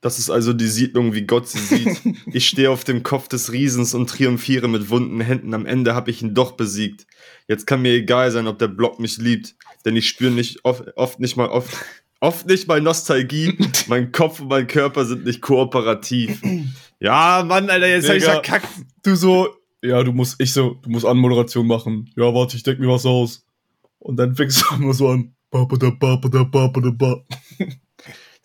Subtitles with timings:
[0.00, 2.00] Das ist also die Siedlung, wie Gott sie sieht.
[2.32, 5.54] ich stehe auf dem Kopf des Riesens und triumphiere mit wunden Händen.
[5.54, 7.06] Am Ende habe ich ihn doch besiegt.
[7.48, 9.54] Jetzt kann mir egal sein, ob der Block mich liebt,
[9.84, 11.76] denn ich spüre nicht oft, oft nicht mal oft,
[12.20, 13.58] oft nicht mal Nostalgie.
[13.88, 16.40] mein Kopf und mein Körper sind nicht kooperativ.
[17.00, 18.68] Ja, Mann, Alter, jetzt hab ich verkackt.
[19.02, 19.48] Du so,
[19.82, 22.10] ja, du musst, ich so, du musst Anmoderation machen.
[22.16, 23.44] Ja, warte, ich denk mir was aus.
[23.98, 25.32] Und dann fängst du immer so an.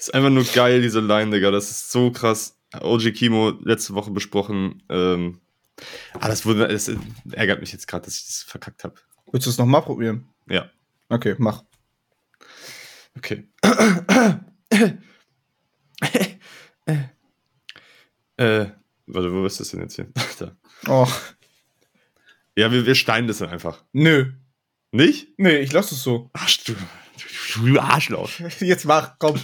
[0.07, 1.51] Ist einfach nur geil, diese Line, Digga.
[1.51, 2.57] Das ist so krass.
[2.79, 4.81] OG Kimo letzte Woche besprochen.
[4.89, 5.41] Ähm,
[6.19, 6.89] ah, das, wurde, das
[7.31, 8.95] ärgert mich jetzt gerade, dass ich das verkackt habe.
[9.31, 10.27] Willst du es nochmal probieren?
[10.49, 10.69] Ja,
[11.09, 11.63] Okay, mach.
[13.17, 13.45] okay.
[18.37, 18.65] äh,
[19.07, 20.07] warte, wo ist das denn jetzt hier?
[20.39, 20.55] da.
[20.87, 21.07] Oh,
[22.55, 23.83] Ja, wir, wir steinen das dann einfach.
[23.93, 24.33] nö.
[24.93, 25.29] Nicht?
[25.37, 26.29] Nee, ich lass es so.
[26.33, 28.29] Ach, du, du, du Arschloch.
[28.59, 29.39] Jetzt mach, komm.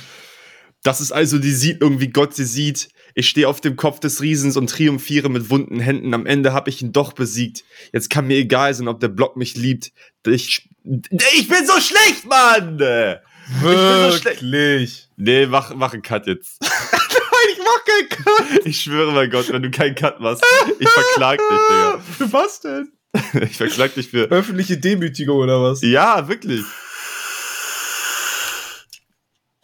[0.88, 2.88] Das ist also die Siedlung, wie Gott sie sieht.
[3.14, 6.14] Ich stehe auf dem Kopf des Riesens und triumphiere mit wunden Händen.
[6.14, 7.66] Am Ende habe ich ihn doch besiegt.
[7.92, 9.92] Jetzt kann mir egal sein, ob der Block mich liebt.
[10.26, 12.80] Ich, ich bin so schlecht, Mann!
[12.80, 14.42] so schlecht.
[14.42, 15.10] Wirklich.
[15.18, 16.58] Nee, mach, mach einen Cut jetzt.
[16.62, 18.66] ich mach keinen Cut.
[18.66, 20.42] Ich schwöre bei Gott, wenn du keinen Cut machst,
[20.80, 22.00] ich verklag dich, Digga.
[22.18, 22.94] Für was denn?
[23.42, 24.32] Ich verklag dich für.
[24.32, 25.82] Öffentliche Demütigung oder was?
[25.82, 26.64] Ja, wirklich.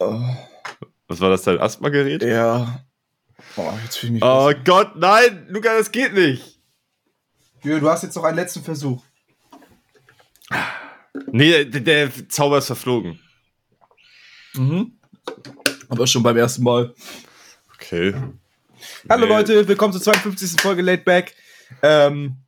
[0.00, 0.20] Oh,
[1.14, 2.24] Was war das, dein Asthma-Gerät?
[2.24, 2.80] ja.
[3.56, 4.60] Oh, jetzt fühle ich mich Oh besser.
[4.64, 5.46] Gott, nein!
[5.48, 6.58] Luca, das geht nicht!
[7.62, 9.00] Jö, du hast jetzt noch einen letzten Versuch.
[11.30, 13.20] Nee, der, der Zauber ist verflogen.
[14.54, 14.98] Mhm.
[15.88, 16.92] Aber schon beim ersten Mal.
[17.76, 18.12] Okay.
[19.08, 19.32] Hallo Nee.
[19.32, 20.60] Leute, willkommen zur 52.
[20.60, 21.36] Folge Late Back.
[21.82, 22.38] Ähm,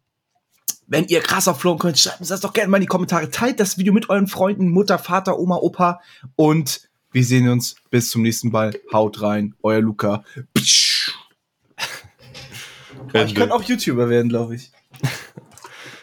[0.89, 3.31] wenn ihr krasser flowen könnt, schreibt uns das doch gerne mal in die Kommentare.
[3.31, 6.01] Teilt das Video mit euren Freunden, Mutter, Vater, Oma, Opa.
[6.35, 6.86] Und
[7.17, 8.79] wir sehen uns bis zum nächsten Mal.
[8.93, 10.23] Haut rein, euer Luca.
[10.37, 10.43] Oh,
[13.15, 14.71] ich könnte auch YouTuber werden, glaube ich.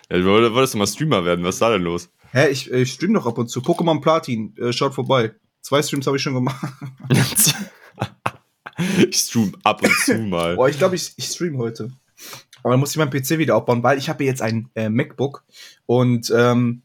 [0.10, 2.10] Ja, du wolltest du mal Streamer werden, was ist da denn los?
[2.34, 3.62] Hä, ich, ich stream doch ab und zu.
[3.62, 5.34] Pokémon Platin, äh, schaut vorbei.
[5.62, 6.64] Zwei Streams habe ich schon gemacht.
[9.10, 10.56] ich stream ab und zu mal.
[10.56, 11.90] Boah, ich glaube, ich, ich stream heute.
[12.62, 15.44] Aber dann muss ich meinen PC wieder aufbauen, weil ich habe jetzt ein äh, MacBook
[15.88, 16.84] und ähm,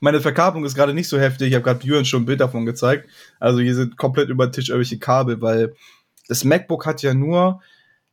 [0.00, 1.48] meine Verkabelung ist gerade nicht so heftig.
[1.48, 3.08] Ich habe gerade Björn schon ein Bild davon gezeigt.
[3.40, 5.74] Also hier sind komplett über den Tisch irgendwelche Kabel, weil
[6.28, 7.60] das MacBook hat ja nur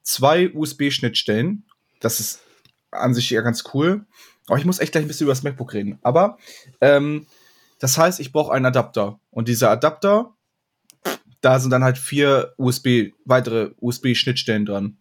[0.02, 1.66] zwei USB-Schnittstellen.
[2.00, 2.42] Das ist
[2.92, 4.06] an sich ja ganz cool.
[4.48, 6.00] Aber ich muss echt gleich ein bisschen über das MacBook reden.
[6.02, 6.38] Aber
[6.82, 7.26] ähm,
[7.80, 9.20] das heißt, ich brauche einen Adapter.
[9.32, 10.34] Und dieser Adapter,
[11.42, 14.98] da sind dann halt vier USB, weitere USB-Schnittstellen dran.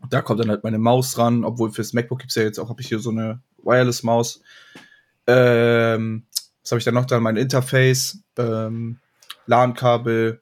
[0.00, 2.68] Und da kommt dann halt meine Maus ran, obwohl fürs MacBook gibt's ja jetzt auch,
[2.68, 4.42] habe ich hier so eine Wireless-Maus.
[5.26, 6.26] Ähm,
[6.62, 7.06] was habe ich dann noch?
[7.06, 8.98] Dann mein Interface, ähm,
[9.46, 10.40] LAN-Kabel,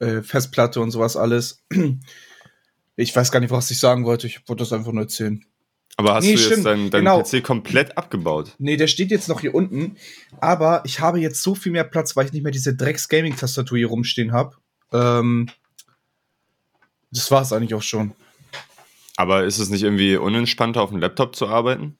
[0.00, 1.64] äh, Festplatte und sowas alles.
[3.00, 4.26] Ich weiß gar nicht, was ich sagen wollte.
[4.26, 5.44] Ich wollte das einfach nur erzählen.
[5.96, 7.22] Aber hast Nee, du jetzt stimmt, deinen dein genau.
[7.22, 8.56] PC komplett abgebaut?
[8.58, 9.96] Nee, der steht jetzt noch hier unten.
[10.40, 13.86] Aber ich habe jetzt so viel mehr Platz, weil ich nicht mehr diese Drecks-Gaming-Tastatur hier
[13.86, 14.56] rumstehen habe.
[14.92, 15.48] Ähm,
[17.12, 18.14] das war es eigentlich auch schon.
[19.16, 21.96] Aber ist es nicht irgendwie unentspannter, auf dem Laptop zu arbeiten?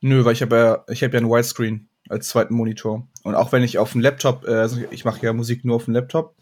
[0.00, 3.06] Nö, weil ich habe ja, ich habe ja einen Widescreen als zweiten Monitor.
[3.22, 5.86] Und auch wenn ich auf dem Laptop, äh, also ich mache ja Musik nur auf
[5.86, 6.36] dem Laptop.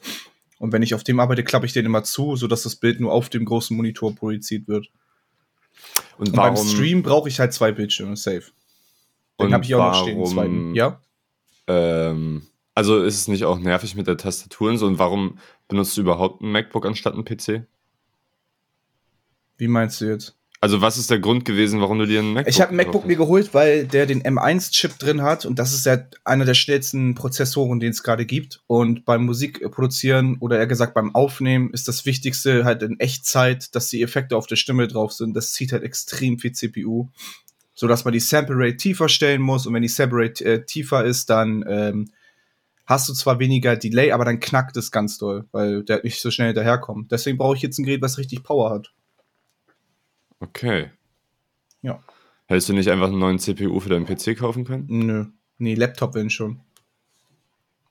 [0.59, 3.13] Und wenn ich auf dem arbeite, klappe ich den immer zu, sodass das Bild nur
[3.13, 4.89] auf dem großen Monitor projiziert wird.
[6.19, 6.55] Und, Und warum?
[6.55, 8.45] beim Stream brauche ich halt zwei Bildschirme, safe.
[9.39, 10.75] Den habe ich auch noch stehen, den warum, zweiten.
[10.75, 11.01] Ja?
[11.67, 14.87] Ähm, also ist es nicht auch nervig mit der Tastatur und so?
[14.87, 17.67] Und warum benutzt du überhaupt ein MacBook anstatt ein PC?
[19.59, 20.37] Wie meinst du jetzt?
[20.67, 22.95] Also was ist der Grund gewesen, warum du dir ein MacBook Ich habe ein gekauft
[22.95, 26.55] MacBook mir geholt, weil der den M1-Chip drin hat und das ist ja einer der
[26.55, 28.65] schnellsten Prozessoren, den es gerade gibt.
[28.67, 33.91] Und beim Musikproduzieren oder eher gesagt beim Aufnehmen ist das Wichtigste halt in Echtzeit, dass
[33.91, 35.37] die Effekte auf der Stimme drauf sind.
[35.37, 37.11] Das zieht halt extrem viel CPU,
[37.73, 40.65] so dass man die Sample Rate tiefer stellen muss und wenn die Sample Rate äh,
[40.65, 42.11] tiefer ist, dann ähm,
[42.87, 46.33] hast du zwar weniger Delay, aber dann knackt es ganz doll, weil der nicht so
[46.33, 47.13] schnell daherkommt.
[47.13, 48.93] Deswegen brauche ich jetzt ein Gerät, was richtig Power hat.
[50.41, 50.91] Okay.
[51.83, 52.01] Ja.
[52.47, 54.87] Hättest du nicht einfach einen neuen CPU für deinen PC kaufen können?
[54.89, 55.25] Nö.
[55.59, 56.61] Nee, Laptop wenn schon.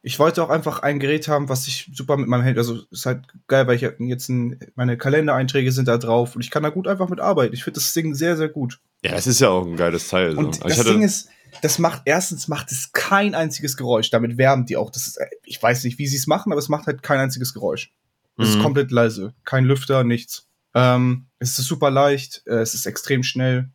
[0.02, 3.08] Ich wollte auch einfach ein Gerät haben, was ich super mit meinem Handy, also ist
[3.08, 6.70] halt geil, weil ich jetzt ein, meine Kalendereinträge sind da drauf und ich kann da
[6.70, 7.56] gut einfach mit arbeiten.
[7.56, 8.80] Ich finde das Ding sehr, sehr gut.
[9.04, 10.34] Ja, das ist ja auch ein geiles Teil.
[10.34, 10.40] So.
[10.40, 11.30] Und Aber ich das Ding ist,
[11.64, 14.12] das macht, erstens macht es kein einziges Geräusch.
[14.12, 14.92] Damit werben die auch.
[14.92, 17.56] Das ist, ich weiß nicht, wie sie es machen, aber es macht halt kein einziges
[17.56, 17.92] Geräusch.
[18.38, 18.62] Es ist Mhm.
[18.64, 19.34] komplett leise.
[19.44, 20.48] Kein Lüfter, nichts.
[20.76, 23.70] Ähm, es ist super leicht, äh, es ist extrem schnell.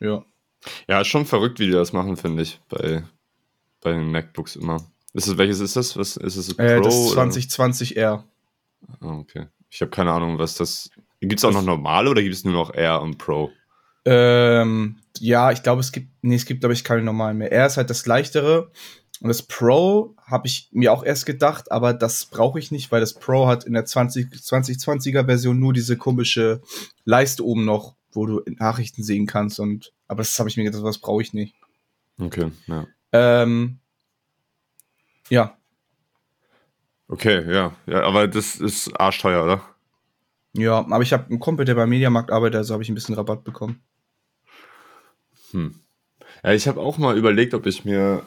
[0.00, 0.24] Ja.
[0.88, 3.04] Ja, ist schon verrückt, wie die das machen, finde ich, bei,
[3.80, 4.90] bei den MacBooks immer.
[5.12, 5.96] Ist es, welches ist das?
[5.96, 6.58] Was ist es?
[6.58, 7.22] Äh, Pro das oder?
[7.22, 8.22] 2020R.
[9.00, 9.46] okay.
[9.68, 10.90] Ich habe keine Ahnung, was das.
[11.20, 13.50] Gibt es auch noch normale oder gibt es nur noch Air und Pro?
[14.06, 17.52] Ähm, ja, ich glaube, es gibt, nee, es gibt, glaube ich, keine normalen mehr.
[17.52, 18.70] Air ist halt das leichtere.
[19.20, 23.00] Und das Pro habe ich mir auch erst gedacht, aber das brauche ich nicht, weil
[23.00, 26.62] das Pro hat in der 20, 2020er Version nur diese komische
[27.04, 29.60] Leiste oben noch, wo du Nachrichten sehen kannst.
[29.60, 31.54] Und, aber das habe ich mir gedacht, das brauche ich nicht.
[32.18, 32.86] Okay, ja.
[33.12, 33.78] Ähm,
[35.28, 35.56] ja.
[37.08, 37.74] Okay, ja.
[37.86, 38.02] ja.
[38.02, 39.62] Aber das ist arschteuer, oder?
[40.52, 43.14] Ja, aber ich habe einen Kumpel, der beim Mediamarkt arbeitet, also habe ich ein bisschen
[43.14, 43.80] Rabatt bekommen.
[45.52, 45.74] Hm.
[46.42, 48.22] Ja, ich habe auch mal überlegt, ob ich mir.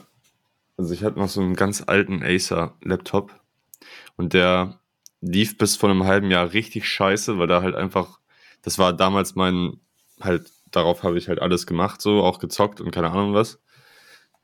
[0.78, 3.40] Also, ich hatte noch so einen ganz alten Acer-Laptop
[4.18, 4.80] und der
[5.22, 8.20] lief bis vor einem halben Jahr richtig scheiße, weil da halt einfach.
[8.62, 9.80] Das war damals mein.
[10.22, 13.62] Halt, darauf habe ich halt alles gemacht, so, auch gezockt und keine Ahnung was.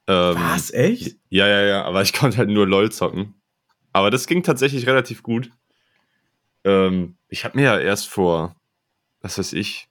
[0.08, 1.18] Ähm, was, echt?
[1.30, 3.36] Ja, ja, ja, aber ich konnte halt nur LOL zocken.
[3.94, 5.52] Aber das ging tatsächlich relativ gut.
[6.64, 8.56] Ähm, ich habe mir ja erst vor,
[9.22, 9.88] was weiß ich,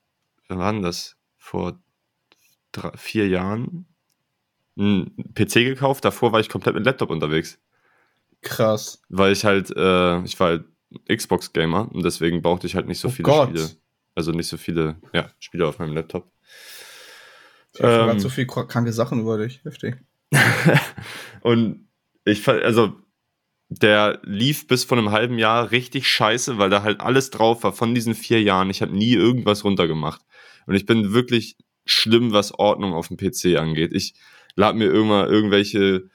[0.47, 1.15] wann war denn das?
[1.37, 1.79] Vor
[2.71, 3.87] drei, vier Jahren
[4.79, 6.05] einen PC gekauft.
[6.05, 7.59] Davor war ich komplett mit Laptop unterwegs.
[8.41, 9.01] Krass.
[9.09, 10.65] Weil ich halt, äh, ich war halt
[11.07, 13.49] Xbox-Gamer und deswegen brauchte ich halt nicht so oh viele Gott.
[13.49, 13.69] Spiele.
[14.15, 16.31] Also nicht so viele ja, Spiele auf meinem Laptop.
[17.73, 19.63] Ich ähm, so viele kranke Sachen über dich.
[19.63, 19.97] Heftig.
[21.41, 21.87] und
[22.25, 22.93] ich fand, also
[23.69, 27.71] der lief bis vor einem halben Jahr richtig scheiße, weil da halt alles drauf war
[27.71, 28.69] von diesen vier Jahren.
[28.69, 30.21] Ich habe nie irgendwas runtergemacht.
[30.65, 31.55] Und ich bin wirklich
[31.85, 33.93] schlimm, was Ordnung auf dem PC angeht.
[33.93, 34.15] Ich
[34.55, 36.09] lade mir irgendwann irgendwelche,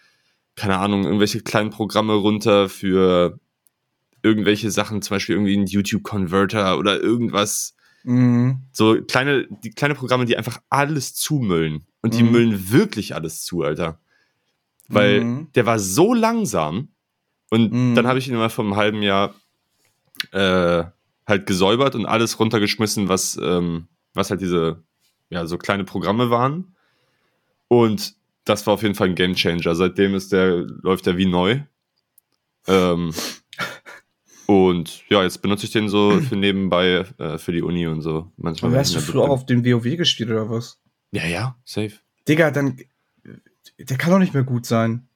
[0.57, 3.39] keine Ahnung, irgendwelche kleinen Programme runter für
[4.23, 7.75] irgendwelche Sachen, zum Beispiel irgendwie einen YouTube-Converter oder irgendwas.
[8.05, 8.63] Mhm.
[8.73, 11.87] So kleine, die kleine Programme, die einfach alles zumüllen.
[12.03, 12.31] Und die Mhm.
[12.33, 13.99] müllen wirklich alles zu, Alter.
[14.89, 15.49] Weil Mhm.
[15.55, 16.89] der war so langsam.
[17.51, 17.95] Und Mhm.
[17.95, 19.35] dann habe ich ihn mal vor einem halben Jahr
[20.33, 20.85] äh,
[21.27, 24.83] halt gesäubert und alles runtergeschmissen, was, ähm, was halt diese,
[25.31, 26.77] ja, so kleine Programme waren.
[27.69, 29.75] Und das war auf jeden Fall ein Gamechanger.
[29.75, 31.61] Seitdem ist der, läuft der wie neu.
[32.67, 33.13] Ähm,
[34.47, 38.33] und ja, jetzt benutze ich den so für nebenbei, äh, für die Uni und so.
[38.37, 38.71] Manchmal.
[38.71, 40.79] Aber hast du früher auch auf den WoW gespielt oder was?
[41.11, 41.93] Ja, ja, safe.
[42.29, 42.79] Digga, dann.
[43.79, 45.09] Der kann doch nicht mehr gut sein.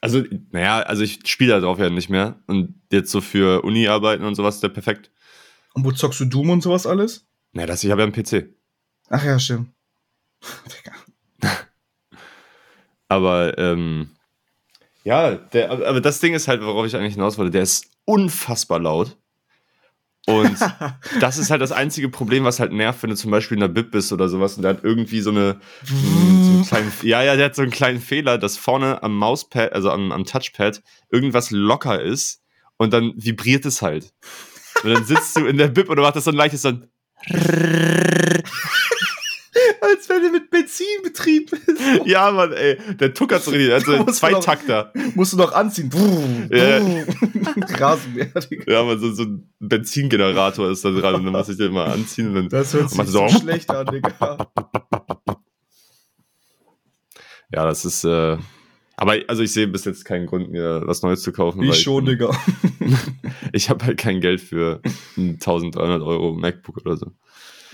[0.00, 2.40] Also, naja, also ich spiele da drauf ja nicht mehr.
[2.46, 5.10] Und jetzt so für Uni-Arbeiten und sowas ist der perfekt.
[5.74, 7.26] Und wo zockst du Doom und sowas alles?
[7.52, 8.54] Na, das, ich habe ja einen PC.
[9.08, 9.70] Ach ja, stimmt.
[10.66, 10.92] Digga.
[13.14, 14.10] Aber, ähm,
[15.04, 18.80] ja, der, aber das Ding ist halt, worauf ich eigentlich hinaus wollte, der ist unfassbar
[18.80, 19.16] laut.
[20.26, 20.56] Und
[21.20, 23.68] das ist halt das einzige Problem, was halt nervt, wenn du zum Beispiel in der
[23.68, 27.36] Bib bist oder sowas und der hat irgendwie so eine, so einen kleinen, ja, ja,
[27.36, 31.52] der hat so einen kleinen Fehler, dass vorne am Mauspad, also am, am Touchpad, irgendwas
[31.52, 32.40] locker ist
[32.78, 34.12] und dann vibriert es halt.
[34.82, 36.68] Und dann sitzt du in der Bib und du machst das so ein leichtes so
[36.68, 36.88] ein
[39.96, 41.80] Als wenn du mit Benzin betrieben bist.
[42.06, 44.92] Ja, Mann, ey, der tuckert so richtig, also zwei man doch- Takter.
[45.14, 45.90] Musst du noch anziehen.
[46.50, 46.78] Ja.
[47.78, 48.72] Rasenmäher, Digga.
[48.72, 51.86] Ja, aber so, so ein Benzingenerator ist da dran und dann muss ich den mal
[51.90, 54.48] anziehen und dann Das hört sich so schlecht an, Digga.
[57.52, 58.36] Ja, das ist, äh,
[58.96, 61.62] aber also ich sehe bis jetzt keinen Grund, mir was Neues zu kaufen.
[61.62, 62.30] Ich schon, Digga.
[63.52, 64.80] Ich habe halt kein Geld für
[65.16, 67.12] ein 1300 Euro MacBook oder so.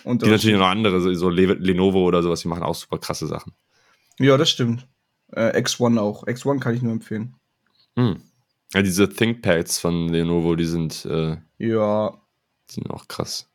[0.04, 3.26] Und Die natürlich noch andere, so- Le Lenovo oder sowas, die machen auch super krasse
[3.26, 3.52] Sachen.
[4.18, 4.86] Ja, das stimmt.
[5.32, 6.26] Äh, X1 auch.
[6.26, 7.34] X1 kann ich nur empfehlen.
[7.96, 8.20] Hm.
[8.74, 12.20] Ja, diese ThinkPads von Lenovo, die sind, äh, Ja,
[12.68, 13.48] die sind auch krass.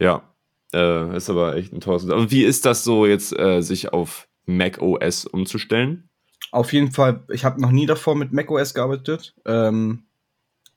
[0.00, 0.22] Ja,
[0.74, 2.04] äh, ist aber echt ein teures.
[2.04, 6.08] Und wie ist das so jetzt, äh, sich auf Mac OS umzustellen?
[6.50, 7.24] auf jeden Fall.
[7.30, 9.34] Ich habe noch nie davor mit macOS gearbeitet.
[9.46, 10.04] Ähm,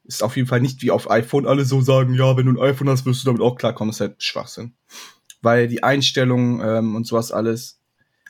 [0.08, 2.70] ist auf jeden Fall nicht wie auf iPhone alle so sagen, ja, wenn du ein
[2.70, 3.90] iPhone hast, wirst du damit auch klarkommen.
[3.90, 4.74] Das ist halt Schwachsinn.
[5.42, 7.80] Weil die Einstellungen ähm, und sowas alles.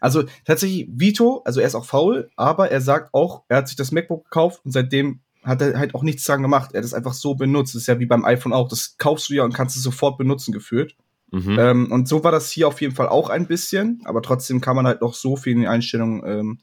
[0.02, 3.78] Also tatsächlich, Vito, also er ist auch faul, aber er sagt auch, er hat sich
[3.78, 6.72] das MacBook gekauft und seitdem hat er halt auch nichts dran gemacht.
[6.74, 7.76] Er hat es einfach so benutzt.
[7.76, 8.68] Das ist ja wie beim iPhone auch.
[8.68, 10.96] Das kaufst du ja und kannst es sofort benutzen, gefühlt.
[11.32, 11.58] Mhm.
[11.60, 14.76] Ähm, und so war das hier auf jeden Fall auch ein bisschen, aber trotzdem kann
[14.76, 16.60] man halt noch so viel in den Einstellungen ähm,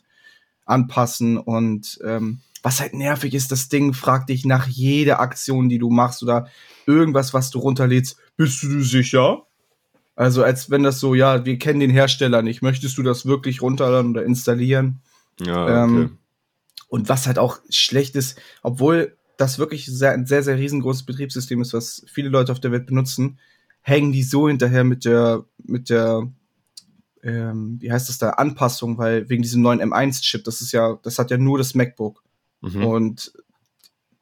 [0.65, 5.79] anpassen und ähm, was halt nervig ist, das Ding fragt dich nach jeder Aktion, die
[5.79, 6.47] du machst oder
[6.87, 9.47] irgendwas, was du runterlädst, bist du dir sicher?
[10.15, 13.63] Also als wenn das so, ja, wir kennen den Hersteller nicht, möchtest du das wirklich
[13.63, 15.01] runterladen oder installieren?
[15.41, 16.03] ja, okay.
[16.03, 16.19] ähm,
[16.89, 21.61] Und was halt auch schlecht ist, obwohl das wirklich sehr, ein sehr, sehr riesengroßes Betriebssystem
[21.63, 23.39] ist, was viele Leute auf der Welt benutzen,
[23.81, 26.31] hängen die so hinterher mit der, mit der,
[27.23, 31.19] ähm, wie heißt das da, Anpassung, weil wegen diesem neuen M1-Chip, das ist ja, das
[31.19, 32.23] hat ja nur das MacBook.
[32.61, 32.85] Mhm.
[32.85, 33.33] Und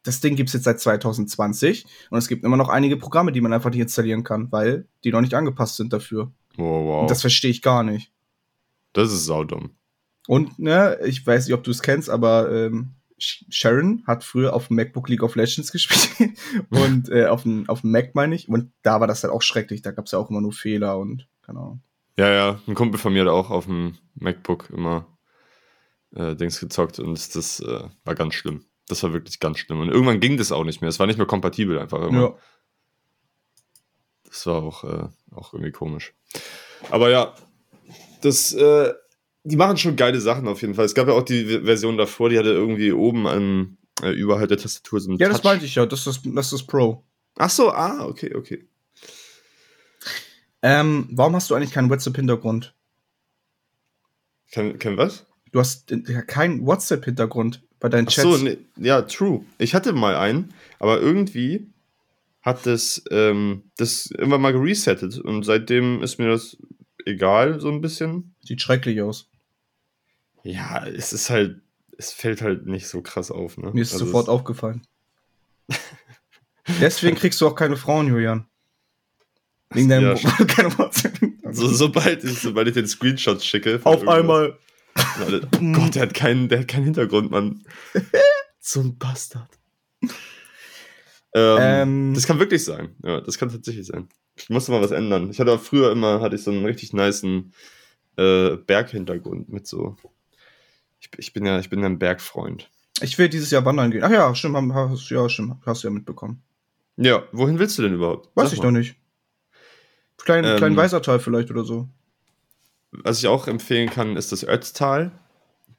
[0.03, 3.53] das Ding gibt's jetzt seit 2020 und es gibt immer noch einige Programme, die man
[3.53, 6.33] einfach nicht installieren kann, weil die noch nicht angepasst sind dafür.
[6.57, 7.01] Wow, wow.
[7.03, 8.13] Und das verstehe ich gar nicht.
[8.93, 9.71] Das ist saudumm.
[10.27, 14.55] Und, ne, ich weiß nicht, ob du es kennst, aber ähm, Sh- Sharon hat früher
[14.55, 16.39] auf dem MacBook League of Legends gespielt
[16.71, 19.43] und äh, auf dem auf dem Mac meine ich und da war das halt auch
[19.43, 21.83] schrecklich, da gab's ja auch immer nur Fehler und keine Ahnung.
[22.17, 25.07] Ja, ja, ein Kumpel von mir hat auch auf dem MacBook immer
[26.15, 28.65] äh, Dings gezockt und das äh, war ganz schlimm.
[28.89, 29.81] Das war wirklich ganz schlimm.
[29.81, 30.89] Und irgendwann ging das auch nicht mehr.
[30.89, 32.21] Es war nicht mehr kompatibel einfach immer.
[32.21, 32.35] Ja.
[34.25, 36.13] Das war auch, äh, auch irgendwie komisch.
[36.91, 37.35] Aber ja,
[38.23, 38.93] das, äh,
[39.45, 40.85] die machen schon geile Sachen auf jeden Fall.
[40.85, 44.59] Es gab ja auch die Version davor, die hatte irgendwie oben an, äh, überhalb der
[44.59, 45.45] Tastatur so ein Ja, das Touch.
[45.45, 47.05] meinte ich ja, das ist das, das ist Pro.
[47.37, 48.69] Ach so, ah, okay, okay.
[50.63, 52.75] Ähm, warum hast du eigentlich keinen WhatsApp-Hintergrund?
[54.53, 55.27] Kein, kein was?
[55.53, 58.23] Du hast äh, keinen WhatsApp-Hintergrund bei deinen Ach Chats.
[58.23, 59.45] so, nee, ja, true.
[59.59, 61.67] Ich hatte mal einen, aber irgendwie
[62.43, 66.57] hat das, ähm, das irgendwann mal geresettet und seitdem ist mir das
[67.05, 68.35] egal, so ein bisschen.
[68.43, 69.29] Sieht schrecklich aus.
[70.43, 71.61] Ja, es ist halt,
[71.99, 73.71] es fällt halt nicht so krass auf, ne?
[73.73, 74.83] Mir ist Also sofort aufgefallen.
[76.81, 78.47] Deswegen kriegst du auch keine Frauen, Julian.
[79.73, 81.19] Wegen deinem Ja, keine WhatsApp.
[81.53, 83.81] So, sobald, ich, sobald ich den Screenshot schicke.
[83.85, 84.59] Auf einmal.
[85.21, 87.65] Alle, Oh Gott, der hat keinen, der hat keinen Hintergrund, Mann.
[88.61, 89.49] so ein Bastard.
[90.03, 92.97] Ähm, Ähm, das kann wirklich sein.
[93.05, 94.09] Ja, das kann tatsächlich sein.
[94.37, 95.31] Ich musste mal was ändern.
[95.31, 97.53] Ich hatte auch früher immer, hatte ich so einen richtig niceen
[98.17, 99.97] äh, Berghintergrund mit so.
[100.99, 102.69] Ich, ich bin ja, ich bin ja ein Bergfreund.
[103.01, 104.03] Ich will dieses Jahr wandern gehen.
[104.03, 106.43] Ach ja, stimmt, hast, ja, stimmt, hast du ja mitbekommen.
[106.97, 108.29] Ja, wohin willst du denn überhaupt?
[108.35, 108.73] Weiß Sag ich mal.
[108.73, 108.97] noch nicht.
[110.25, 111.89] Klein, Ähm, klein Weißertal vielleicht oder so.
[112.93, 115.13] Was ich auch empfehlen kann, ist das Ötztal.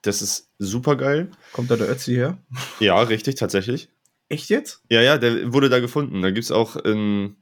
[0.02, 1.30] Das ist super geil.
[1.54, 2.38] Kommt da der Ötzi her?
[2.80, 3.90] Ja, richtig, tatsächlich.
[4.30, 4.82] Echt jetzt?
[4.90, 6.22] Ja, ja, der wurde da gefunden.
[6.22, 7.36] Da gibt es auch in,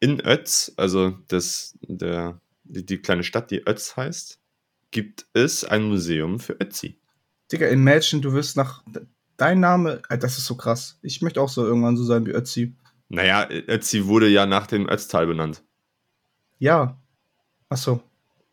[0.00, 4.38] in Ötz, also das, der, die, die kleine Stadt, die Ötz heißt,
[4.92, 6.98] gibt es ein Museum für Ötzi.
[7.52, 8.82] Digga, imagine, du wirst nach.
[9.36, 10.00] Dein Name.
[10.08, 10.98] Alter, Das ist so krass.
[11.02, 12.74] Ich möchte auch so irgendwann so sein wie Ötzi.
[13.08, 15.62] Naja, Ötzi wurde ja nach dem Ötztal benannt.
[16.58, 17.00] Ja.
[17.68, 18.02] Ach so.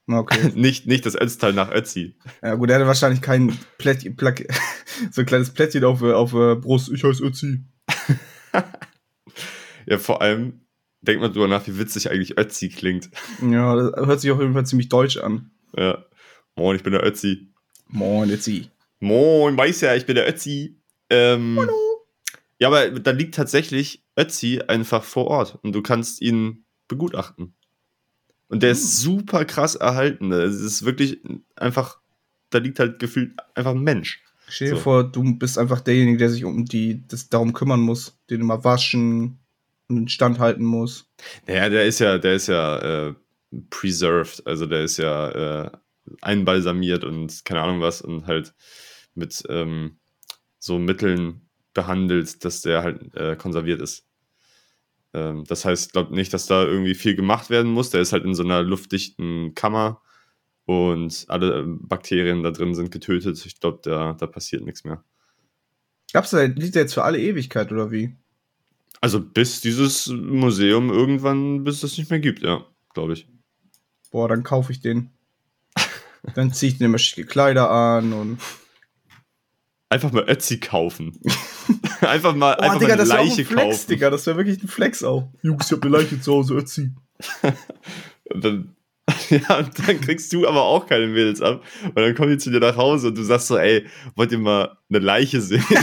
[0.07, 0.51] Okay.
[0.55, 2.15] nicht, nicht das Ötztal nach Ötzi.
[2.41, 4.45] ja, gut, er hatte wahrscheinlich kein Plättchen, Plack,
[5.11, 6.91] so ein kleines Plättchen auf, äh, auf der Brust.
[6.91, 7.61] Ich heiße Ötzi.
[9.85, 10.61] Ja, vor allem
[11.01, 13.09] denkt man drüber nach, wie witzig eigentlich Ötzi klingt.
[13.41, 15.51] Ja, das hört sich auf jeden Fall ziemlich deutsch an.
[15.75, 16.05] Ja.
[16.55, 17.49] Moin, ich bin der Ötzi.
[17.89, 18.69] Moin, Ötzi.
[19.01, 20.79] Moin, weiß ja, ich bin der Ötzi.
[21.09, 21.59] Ähm,
[22.59, 27.55] Ja, aber da liegt tatsächlich Ötzi einfach vor Ort und du kannst ihn begutachten.
[28.53, 30.31] Und der ist super krass erhalten.
[30.31, 31.19] Es ist wirklich
[31.55, 31.97] einfach,
[32.51, 34.23] da liegt halt gefühlt einfach ein Mensch.
[34.47, 34.81] Stell dir So.
[34.81, 38.63] vor, du bist einfach derjenige, der sich um die, das darum kümmern muss, den immer
[38.63, 39.39] waschen
[39.87, 41.09] und instand halten muss.
[41.47, 43.15] Naja, der ist ja, der ist ja äh,
[43.71, 45.71] preserved, also der ist ja äh,
[46.21, 48.53] einbalsamiert und keine Ahnung was und halt
[49.15, 49.97] mit ähm,
[50.59, 51.41] so Mitteln
[51.73, 54.05] behandelt, dass der halt äh, konserviert ist.
[55.13, 57.89] Ähm, das heißt, ich glaube nicht, dass da irgendwie viel gemacht werden muss.
[57.91, 60.01] Der ist halt in so einer luftdichten Kammer
[60.65, 63.43] und alle ähm, Bakterien da drin sind getötet.
[63.45, 65.03] Ich glaube, da, da passiert nichts mehr.
[66.13, 68.15] Gab's da, liegt der jetzt für alle Ewigkeit oder wie?
[69.01, 73.27] Also bis dieses Museum irgendwann, bis es nicht mehr gibt, ja, glaube ich.
[74.11, 75.09] Boah, dann kaufe ich den.
[76.35, 78.39] dann zieh ich den immer schicke Kleider an und.
[79.89, 81.19] Einfach mal Ötzi kaufen.
[82.09, 83.89] einfach mal, Oh, einfach Digga, mal eine Leiche ein Flex, kaufen.
[83.89, 84.09] Digga.
[84.09, 85.29] Das wäre wirklich ein Flex auch.
[85.41, 86.91] Jungs, ich hab eine Leiche zu Hause, Ötzi.
[88.33, 88.75] Und dann,
[89.29, 91.63] ja, und dann kriegst du aber auch keine Mädels ab.
[91.83, 94.39] Und dann kommen die zu dir nach Hause und du sagst so, ey, wollt ihr
[94.39, 95.65] mal eine Leiche sehen?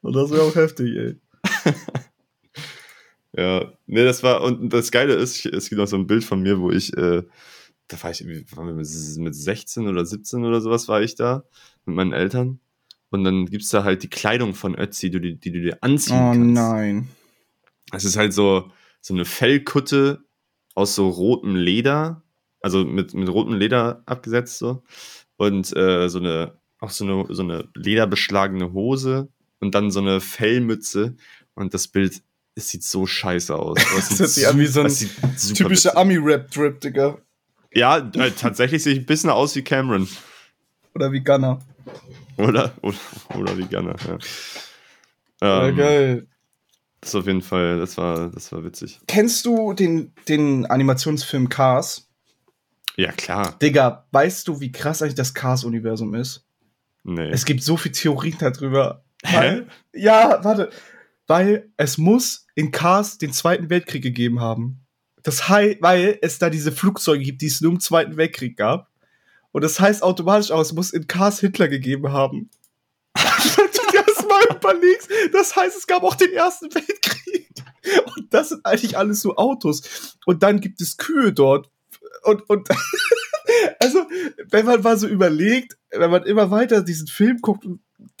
[0.00, 1.16] Und das wäre auch heftig, ey.
[3.32, 6.22] ja, nee, das war, und das Geile ist, ich, es gibt noch so ein Bild
[6.22, 7.24] von mir, wo ich, äh,
[7.88, 11.42] da war ich mit, mit 16 oder 17 oder sowas war ich da,
[11.86, 12.60] mit meinen Eltern.
[13.10, 16.16] Und dann gibt's da halt die Kleidung von Ötzi, die, du- die du dir anziehen
[16.16, 16.54] Oh kannst.
[16.54, 17.08] nein.
[17.92, 18.70] Es ist halt so,
[19.00, 20.24] so eine Fellkutte
[20.74, 22.22] aus so rotem Leder,
[22.60, 24.82] also mit, mit rotem Leder abgesetzt so.
[25.36, 29.28] Und äh, so eine, auch so eine, so eine lederbeschlagene Hose
[29.60, 31.14] und dann so eine Fellmütze.
[31.54, 32.22] Und das Bild,
[32.56, 33.78] es sieht so scheiße aus.
[33.96, 37.18] Es Das sieht hört sich an wie so ein es Typischer Ami-Rap-Drip, Digga.
[37.72, 40.08] Ja, äh, tatsächlich sehe ich ein bisschen aus wie Cameron.
[40.94, 41.60] Oder wie Gunner.
[42.36, 42.74] Oder?
[42.82, 42.98] Oder,
[43.34, 44.18] oder wie Gunner, ja.
[45.40, 46.26] Ja, Ähm, geil.
[47.00, 49.00] Das auf jeden Fall, das war, das war witzig.
[49.06, 52.08] Kennst du den, den Animationsfilm Cars?
[52.96, 53.56] Ja, klar.
[53.60, 56.46] Digga, weißt du, wie krass eigentlich das Cars-Universum ist?
[57.04, 57.28] Nee.
[57.28, 59.04] Es gibt so viele Theorien darüber.
[59.22, 60.70] Weil, ja, warte.
[61.26, 64.80] Weil es muss in Cars den Zweiten Weltkrieg gegeben haben.
[65.22, 68.90] Das heißt, weil es da diese Flugzeuge gibt, die es nur im Zweiten Weltkrieg gab.
[69.56, 72.50] Und das heißt automatisch auch, es muss in Cars Hitler gegeben haben.
[73.14, 77.48] Wenn du dir das mal überlegst, das heißt, es gab auch den Ersten Weltkrieg.
[78.04, 80.18] Und das sind eigentlich alles so Autos.
[80.26, 81.70] Und dann gibt es Kühe dort.
[82.24, 82.68] Und, und
[83.80, 84.04] also,
[84.50, 87.66] wenn man mal so überlegt, wenn man immer weiter diesen Film guckt,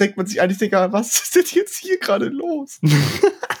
[0.00, 2.80] denkt man sich eigentlich, Digga, was ist denn jetzt hier gerade los?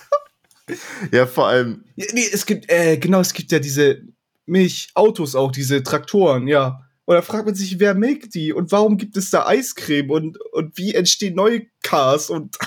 [1.12, 1.84] ja, vor allem.
[1.96, 4.00] Ja, nee, es gibt, äh, genau, es gibt ja diese
[4.46, 6.80] Milchautos auch, diese Traktoren, ja.
[7.06, 10.40] Und da fragt man sich, wer melkt die und warum gibt es da Eiscreme und,
[10.52, 12.58] und wie entstehen neue Cars und.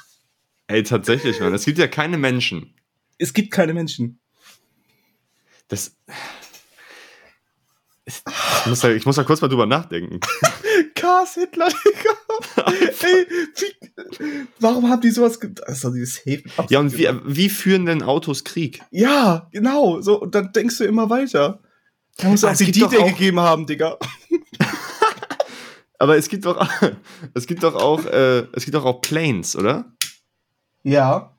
[0.68, 1.52] Ey, tatsächlich, Mann.
[1.52, 2.74] Es gibt ja keine Menschen.
[3.18, 4.20] Es gibt keine Menschen.
[5.66, 5.96] Das.
[8.04, 10.20] Ich muss, da, ich muss da kurz mal drüber nachdenken.
[10.94, 12.72] Cars Hitler, Digga.
[12.72, 15.40] Ey, wie, warum haben die sowas?
[15.66, 16.52] Also dieses Häfen.
[16.68, 18.80] Ja, und wie, wie führen denn Autos Krieg?
[18.90, 20.00] Ja, genau.
[20.00, 21.60] So, und dann denkst du immer weiter.
[22.18, 23.98] Da muss Ah, auch die auch- gegeben haben, Digga.
[25.98, 26.68] Aber es gibt doch,
[27.34, 29.84] es gibt doch auch, äh, es gibt doch auch Planes, oder?
[30.82, 31.32] Ja.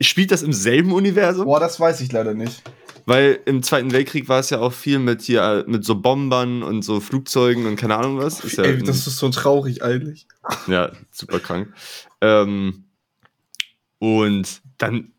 [0.00, 1.46] Spielt das im selben Universum?
[1.46, 2.62] Boah, das weiß ich leider nicht.
[3.06, 6.62] Weil im Zweiten Weltkrieg war es ja auch viel mit hier, äh, mit so Bombern
[6.62, 8.40] und so Flugzeugen und keine Ahnung was.
[8.44, 10.26] Ist ja, Ey, das ist so traurig eigentlich.
[10.66, 11.72] ja super krank.
[12.20, 12.84] Ähm,
[13.98, 15.12] und dann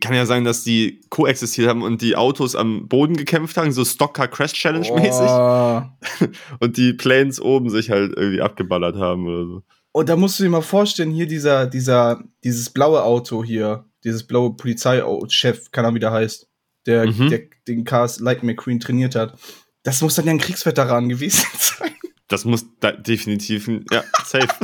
[0.00, 3.84] kann ja sein, dass die koexistiert haben und die Autos am Boden gekämpft haben, so
[3.84, 5.26] Stockcar Crash Challenge mäßig.
[5.26, 5.96] Boah.
[6.60, 9.62] Und die Planes oben sich halt irgendwie abgeballert haben oder so.
[9.92, 14.26] Und da musst du dir mal vorstellen, hier dieser, dieser, dieses blaue Auto hier, dieses
[14.26, 16.48] blaue Polizeichef, keine Ahnung, wie der heißt,
[16.86, 17.28] der, Mhm.
[17.28, 19.38] der den Cars Light McQueen trainiert hat.
[19.82, 21.92] Das muss dann ja ein Kriegsveteran gewesen sein.
[22.28, 24.48] Das muss da definitiv, ein- ja, safe.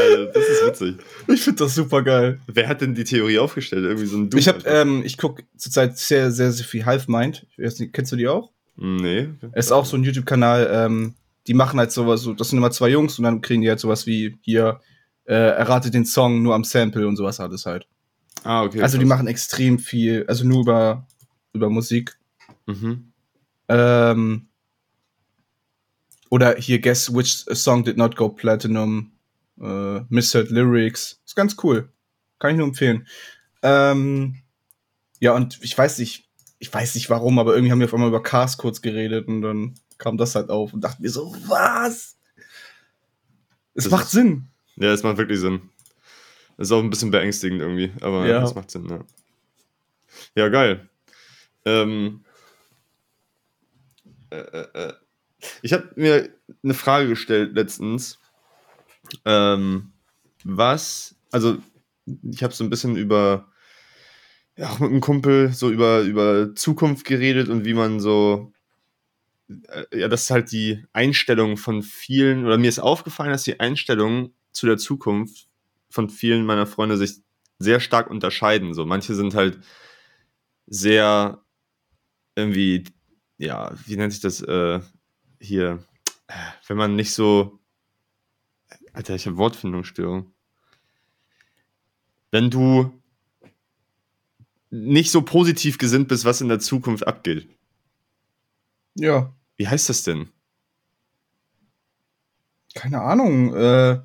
[0.00, 0.96] also, das ist witzig.
[1.28, 2.40] Ich finde das super geil.
[2.46, 3.84] Wer hat denn die Theorie aufgestellt?
[3.84, 4.38] Irgendwie so ein Dude?
[4.40, 4.64] Ich einfach.
[4.66, 7.46] ähm, ich gucke zurzeit sehr, sehr, sehr viel Half Mind.
[7.92, 8.52] Kennst du die auch?
[8.76, 9.28] nee.
[9.52, 11.14] Es ist auch so ein YouTube-Kanal, ähm,
[11.46, 13.80] die machen halt sowas, so, das sind immer zwei Jungs und dann kriegen die halt
[13.80, 14.80] sowas wie hier,
[15.24, 17.86] äh, errate den Song nur am Sample und sowas alles halt.
[18.44, 18.82] Ah, okay.
[18.82, 19.08] Also die krass.
[19.16, 21.06] machen extrem viel, also nur über,
[21.54, 22.18] über Musik.
[22.66, 23.12] Mhm.
[23.68, 24.45] Ähm,
[26.30, 29.12] oder hier Guess Which Song Did Not Go Platinum,
[29.60, 31.20] äh, Misheard Lyrics.
[31.24, 31.88] Ist ganz cool.
[32.38, 33.06] Kann ich nur empfehlen.
[33.62, 34.42] Ähm,
[35.20, 38.08] ja, und ich weiß nicht, ich weiß nicht warum, aber irgendwie haben wir auf einmal
[38.08, 42.16] über Cars kurz geredet und dann kam das halt auf und dachten wir so, was?
[43.74, 44.48] Es Das macht ist- Sinn.
[44.76, 45.70] Ja, das macht wirklich Sinn.
[46.58, 48.40] Das ist auch ein bisschen beängstigend irgendwie, aber Ja.
[48.40, 49.00] das macht Sinn, ja.
[50.34, 50.88] Ja, geil.
[51.64, 52.24] Ähm,
[54.30, 54.92] äh, äh, äh.
[55.62, 56.30] Ich habe mir
[56.62, 58.18] eine Frage gestellt letztens.
[59.24, 59.92] Ähm,
[60.44, 61.58] was, also
[62.30, 63.48] ich habe so ein bisschen über,
[64.56, 68.52] ja, auch mit einem Kumpel so über, über Zukunft geredet und wie man so,
[69.48, 73.60] äh, ja, das ist halt die Einstellung von vielen, oder mir ist aufgefallen, dass die
[73.60, 75.48] Einstellung zu der Zukunft
[75.90, 77.20] von vielen meiner Freunde sich
[77.58, 78.74] sehr stark unterscheiden.
[78.74, 79.58] So, manche sind halt
[80.66, 81.42] sehr
[82.34, 82.84] irgendwie,
[83.38, 84.80] ja, wie nennt sich das äh,
[85.40, 85.84] hier,
[86.28, 86.34] äh,
[86.66, 87.58] wenn man nicht so,
[88.92, 90.32] Alter, ich habe Wortfindungsstörung.
[92.30, 92.92] Wenn du
[94.70, 97.48] nicht so positiv gesinnt bist, was in der Zukunft abgeht.
[98.94, 100.30] Ja, Wie heißt das denn?
[102.76, 103.54] keine Ahnung.
[103.54, 104.00] Äh,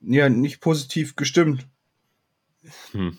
[0.00, 1.66] ja, nicht positiv gestimmt.
[2.92, 3.18] Hm.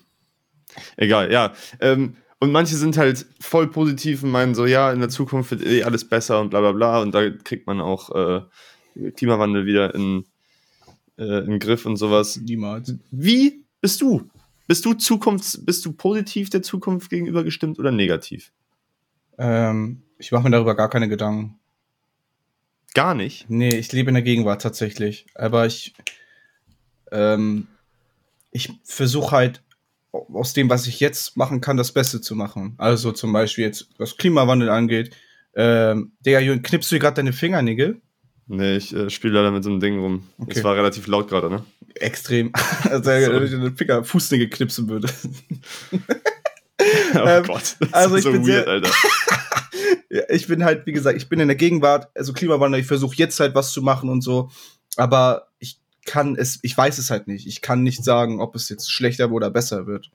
[0.95, 1.53] Egal, ja.
[1.79, 5.65] Ähm, und manche sind halt voll positiv und meinen so, ja, in der Zukunft wird
[5.65, 7.01] eh alles besser und bla bla bla.
[7.01, 10.25] Und da kriegt man auch äh, Klimawandel wieder in,
[11.17, 12.37] äh, in den Griff und sowas.
[12.37, 12.93] Niemals.
[13.09, 14.29] Wie bist du?
[14.67, 18.51] Bist du Zukunfts, bist du positiv der Zukunft gegenüber gestimmt oder negativ?
[19.37, 21.57] Ähm, ich mache mir darüber gar keine Gedanken.
[22.93, 23.49] Gar nicht.
[23.49, 25.25] Nee, ich lebe in der Gegenwart tatsächlich.
[25.35, 25.93] Aber ich,
[27.11, 27.67] ähm,
[28.51, 29.63] ich versuche halt
[30.11, 32.75] aus dem, was ich jetzt machen kann, das Beste zu machen.
[32.77, 35.15] Also zum Beispiel jetzt, was Klimawandel angeht.
[35.55, 38.01] Ähm, Digga, Jürgen, knippst du dir gerade deine Fingernägel?
[38.47, 40.23] Nee, ich äh, spiele leider mit so einem Ding rum.
[40.37, 40.53] Okay.
[40.57, 41.63] Es war relativ laut gerade, ne?
[41.95, 42.51] Extrem.
[42.89, 45.09] also, wenn ich den Finger, Fußnägel knipsen würde.
[47.15, 47.75] Oh Ähm, Gott.
[47.79, 48.89] Das also ist ich so bin weird, sehr- Alter.
[50.09, 53.15] Ja, ich bin halt, wie gesagt, ich bin in der Gegenwart, also Klimawandel, ich versuche
[53.17, 54.49] jetzt halt was zu machen und so,
[54.95, 57.45] aber ich kann es, ich weiß es halt nicht.
[57.45, 60.09] Ich kann nicht sagen, ob es jetzt schlechter oder besser wird.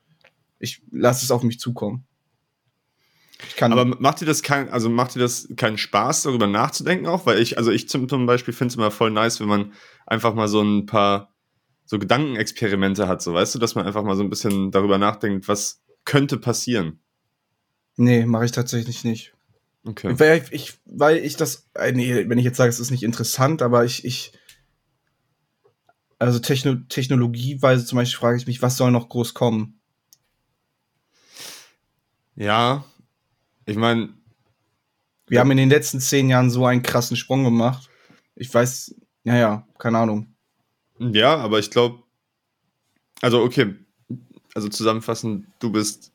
[0.58, 2.04] Ich lasse es auf mich zukommen.
[3.48, 7.06] Ich kann, Aber macht dir das kein, also macht dir das keinen Spaß, darüber nachzudenken
[7.06, 7.26] auch?
[7.26, 9.72] Weil ich, also ich zum, zum Beispiel finde es immer voll nice, wenn man
[10.06, 11.32] einfach mal so ein paar,
[11.84, 15.48] so Gedankenexperimente hat, so weißt du, dass man einfach mal so ein bisschen darüber nachdenkt,
[15.48, 17.00] was könnte passieren.
[17.96, 19.34] Nee, mache ich tatsächlich nicht.
[19.84, 20.18] Okay.
[20.18, 23.62] Weil ich, weil ich das, äh, nee, wenn ich jetzt sage, es ist nicht interessant,
[23.62, 24.32] aber ich, ich,
[26.22, 29.80] also Techno Technologieweise zum Beispiel frage ich mich, was soll noch groß kommen?
[32.34, 32.84] Ja,
[33.66, 34.10] ich meine,
[35.26, 37.88] Wir haben in den letzten zehn Jahren so einen krassen Sprung gemacht.
[38.34, 40.34] Ich weiß, ja, ja, keine Ahnung.
[40.98, 42.02] ja, aber ich glaube,
[43.20, 43.74] also okay,
[44.54, 46.12] also zusammenfassend, du bist,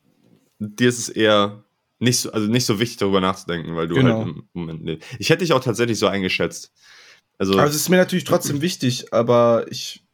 [0.58, 1.64] dir ist es eher
[2.00, 4.18] nicht so, also nicht so wichtig darüber nachzudenken, weil du Genau.
[4.18, 5.08] halt im Moment lebst.
[5.18, 6.72] Ich hätte dich auch tatsächlich so eingeschätzt.
[7.38, 10.04] Also, Also es ist mir natürlich trotzdem wichtig, aber ich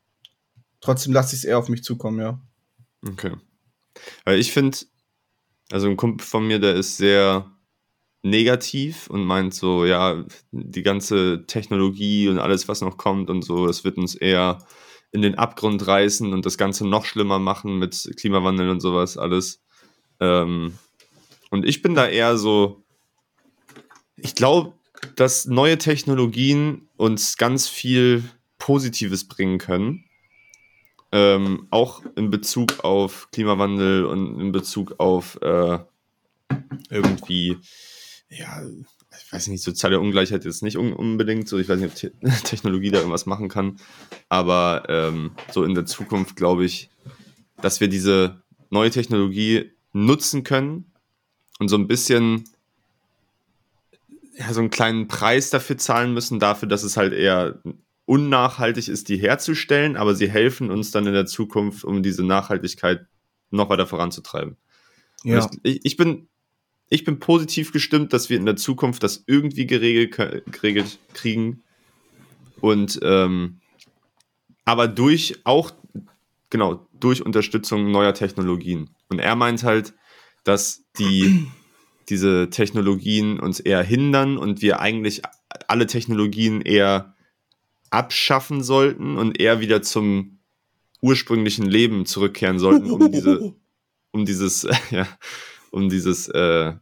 [0.81, 2.41] trotzdem lasse ich es eher auf mich zukommen, ja.
[3.07, 3.33] Okay.
[4.25, 4.77] Weil ich finde,
[5.71, 7.51] also ein Kumpel von mir, der ist sehr
[8.23, 13.67] negativ und meint so, ja, die ganze Technologie und alles, was noch kommt und so,
[13.67, 14.59] das wird uns eher
[15.13, 19.63] in den Abgrund reißen und das Ganze noch schlimmer machen mit Klimawandel und sowas alles.
[20.21, 20.79] Ähm,
[21.51, 22.83] und ich bin da eher so,
[24.17, 24.73] ich glaube,
[25.17, 28.25] dass neue Technologien uns ganz viel
[28.59, 30.05] Positives bringen können.
[31.13, 35.79] Ähm, auch in Bezug auf Klimawandel und in Bezug auf äh,
[36.91, 37.59] irgendwie,
[38.29, 38.63] ja,
[39.23, 41.59] ich weiß nicht, soziale Ungleichheit jetzt nicht un unbedingt so.
[41.59, 42.13] Ich weiß nicht, ob Te
[42.45, 43.77] Technologie da irgendwas machen kann.
[44.29, 46.91] Aber ähm, so in der Zukunft glaube ich,
[47.63, 50.93] dass wir diese neue Technologie nutzen können
[51.61, 52.45] und so ein bisschen
[54.37, 57.61] ja, so einen kleinen Preis dafür zahlen müssen, dafür, dass es halt eher
[58.07, 63.07] unnachhaltig ist, die herzustellen, aber sie helfen uns dann in der Zukunft, um diese Nachhaltigkeit
[63.51, 64.57] noch weiter voranzutreiben.
[65.23, 65.49] Ja.
[65.63, 66.29] Ich, ich, bin,
[66.91, 70.17] ich bin positiv gestimmt, dass wir in der Zukunft das irgendwie geregelt,
[70.53, 71.63] geregelt kriegen.
[72.61, 73.61] Und ähm,
[74.65, 75.73] aber durch auch,
[76.51, 78.91] genau, durch Unterstützung neuer Technologien.
[79.09, 79.95] Und er meint halt,
[80.43, 81.47] dass die
[82.09, 85.23] diese Technologien uns eher hindern und wir eigentlich
[85.69, 87.15] alle Technologien eher
[87.91, 90.39] abschaffen sollten und eher wieder zum
[91.01, 93.55] ursprünglichen Leben zurückkehren sollten, um diese,
[94.11, 95.07] um dieses, ja,
[95.71, 96.73] um dieses, äh,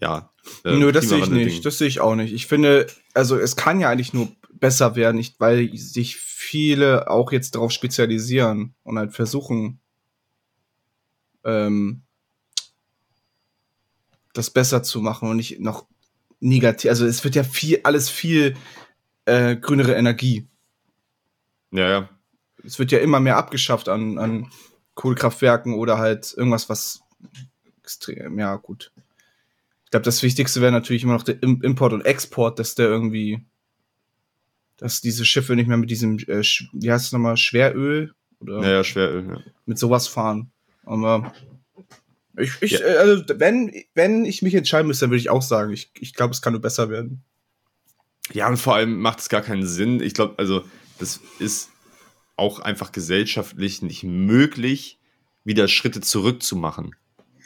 [0.00, 0.32] ja.
[0.64, 1.64] äh, Nö, das sehe ich nicht.
[1.64, 2.32] Das sehe ich auch nicht.
[2.32, 7.32] Ich finde, also es kann ja eigentlich nur besser werden, nicht, weil sich viele auch
[7.32, 9.80] jetzt darauf spezialisieren und halt versuchen,
[11.44, 12.02] ähm,
[14.38, 15.86] das besser zu machen und nicht noch
[16.40, 16.90] negativ.
[16.90, 18.56] Also es wird ja viel, alles viel
[19.26, 20.46] äh, grünere Energie.
[21.72, 22.08] Ja, ja.
[22.64, 24.50] Es wird ja immer mehr abgeschafft an, an
[24.94, 27.00] Kohlekraftwerken oder halt irgendwas, was
[27.78, 28.92] extrem, ja, gut.
[29.84, 32.88] Ich glaube, das Wichtigste wäre natürlich immer noch der Im- Import und Export, dass der
[32.88, 33.44] irgendwie,
[34.76, 38.70] dass diese Schiffe nicht mehr mit diesem, äh, wie heißt es nochmal, Schweröl oder Ja,
[38.70, 39.20] ja, schwer.
[39.24, 39.40] Ja.
[39.66, 40.50] mit sowas fahren.
[40.84, 41.32] Aber
[42.38, 42.80] ich, ich Ja.
[42.80, 46.14] äh, also wenn, wenn ich mich entscheiden müsste, dann würde ich auch sagen, ich, ich
[46.14, 47.22] glaube, es kann nur besser werden.
[48.32, 50.00] Ja, und vor allem macht es gar keinen Sinn.
[50.00, 50.64] Ich glaube, also,
[50.98, 51.70] das ist
[52.36, 54.98] auch einfach gesellschaftlich nicht möglich,
[55.44, 56.94] wieder Schritte zurückzumachen.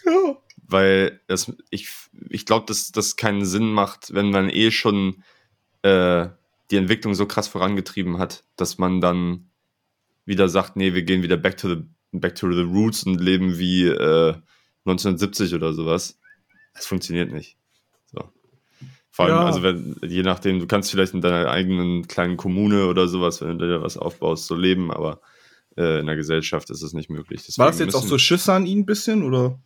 [0.05, 0.37] Ja.
[0.57, 1.89] Weil das, ich,
[2.29, 5.23] ich glaube, dass das keinen Sinn macht, wenn man eh schon
[5.83, 6.29] äh,
[6.71, 9.51] die Entwicklung so krass vorangetrieben hat, dass man dann
[10.25, 13.59] wieder sagt, nee, wir gehen wieder back to the, back to the roots und leben
[13.59, 14.35] wie äh,
[14.85, 16.19] 1970 oder sowas.
[16.75, 17.57] Das funktioniert nicht.
[18.13, 18.25] So.
[19.11, 19.45] Vor allem, Ja.
[19.47, 23.59] also wenn, je nachdem, du kannst vielleicht in deiner eigenen kleinen Kommune oder sowas, wenn
[23.59, 25.21] du dir was aufbaust, so leben, aber
[25.77, 27.41] äh, in der Gesellschaft ist es nicht möglich.
[27.59, 29.59] War das Deswegen jetzt auch so Schüsse an ihn ein bisschen oder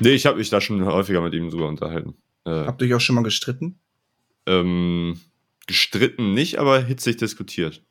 [0.00, 2.14] Nee, ich habe mich da schon häufiger mit ihm drüber unterhalten.
[2.44, 3.78] Äh, habt ihr euch auch schon mal gestritten?
[4.46, 5.20] ähm,
[5.68, 7.84] gestritten nicht, aber hitzig diskutiert.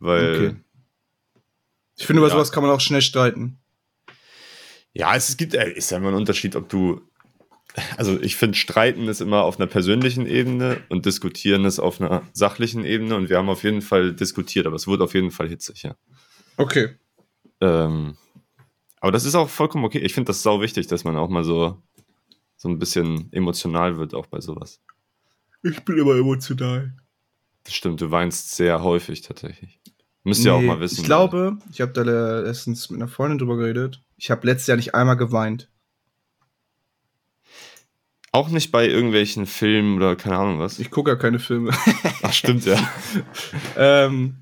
[0.00, 0.56] Weil, Okay.
[1.96, 2.34] Ich finde, über Ja.
[2.34, 3.58] sowas kann man auch schnell streiten.
[4.92, 7.00] Ja, es gibt, äh, ist ja immer ein Unterschied, ob du,
[7.96, 12.22] also ich finde, streiten ist immer auf einer persönlichen Ebene und diskutieren ist auf einer
[12.32, 15.48] sachlichen Ebene und wir haben auf jeden Fall diskutiert, aber es wurde auf jeden Fall
[15.48, 15.96] hitzig, ja.
[16.56, 16.96] Okay.
[17.60, 18.16] Ähm,
[19.00, 19.98] aber das ist auch vollkommen okay.
[19.98, 21.82] Ich finde das sau wichtig, dass man auch mal so,
[22.56, 24.80] so ein bisschen emotional wird, auch bei sowas.
[25.62, 26.94] Ich bin immer emotional.
[27.64, 29.80] Das stimmt, du weinst sehr häufig tatsächlich.
[30.24, 31.00] Müsst ihr auch Nee, mal wissen.
[31.00, 32.02] Ich glaube, ich habe da
[32.40, 34.00] letztens mit einer Freundin drüber geredet.
[34.16, 35.68] Ich habe letztes Jahr nicht einmal geweint.
[38.30, 40.78] Auch nicht bei irgendwelchen Filmen oder keine Ahnung was.
[40.78, 41.72] Ich gucke ja keine Filme.
[42.22, 42.78] Ach, stimmt, ja.
[43.76, 44.36] ähm,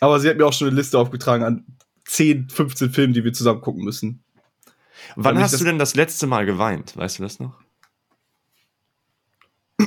[0.00, 1.64] aber sie hat mir auch schon eine Liste aufgetragen an
[2.04, 4.22] 10, 15 Filmen, die wir zusammen gucken müssen.
[5.16, 6.96] Wann hast du denn das letzte Mal geweint?
[6.96, 7.54] Weißt du das noch?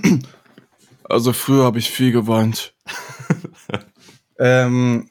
[1.09, 2.73] Also früher habe ich viel geweint.
[4.43, 5.09] ähm,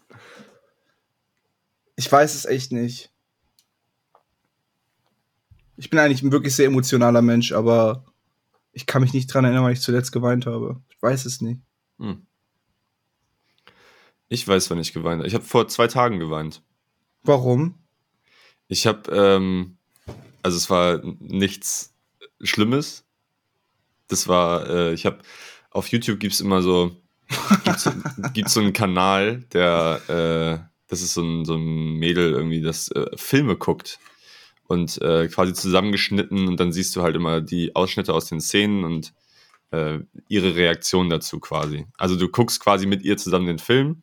[1.97, 3.11] Ich weiß es echt nicht.
[5.77, 8.05] Ich bin eigentlich ein wirklich sehr emotionaler Mensch, aber
[8.73, 10.83] ich kann mich nicht dran erinnern, wann ich zuletzt geweint habe.
[10.91, 11.61] Ich weiß es nicht.
[11.99, 12.27] Hm.
[14.29, 15.29] Ich weiß, wann ich geweint habe.
[15.29, 16.63] Ich habe vor zwei Tagen geweint.
[17.23, 17.79] Warum?
[18.69, 19.77] Ich habe, ähm,
[20.43, 21.95] also es war nichts
[22.41, 23.05] Schlimmes.
[24.09, 25.19] Das war, äh, ich habe,
[25.71, 26.97] auf YouTube gibt es immer so,
[28.35, 32.89] gibt's so einen Kanal, der, äh, das ist so ein, so ein Mädel irgendwie, das
[32.91, 33.99] äh, Filme guckt
[34.67, 38.85] und äh, quasi zusammengeschnitten und dann siehst du halt immer die Ausschnitte aus den Szenen
[38.85, 39.13] und
[39.71, 41.87] äh, ihre Reaktion dazu quasi.
[41.99, 44.03] Also du guckst quasi mit ihr zusammen den Film,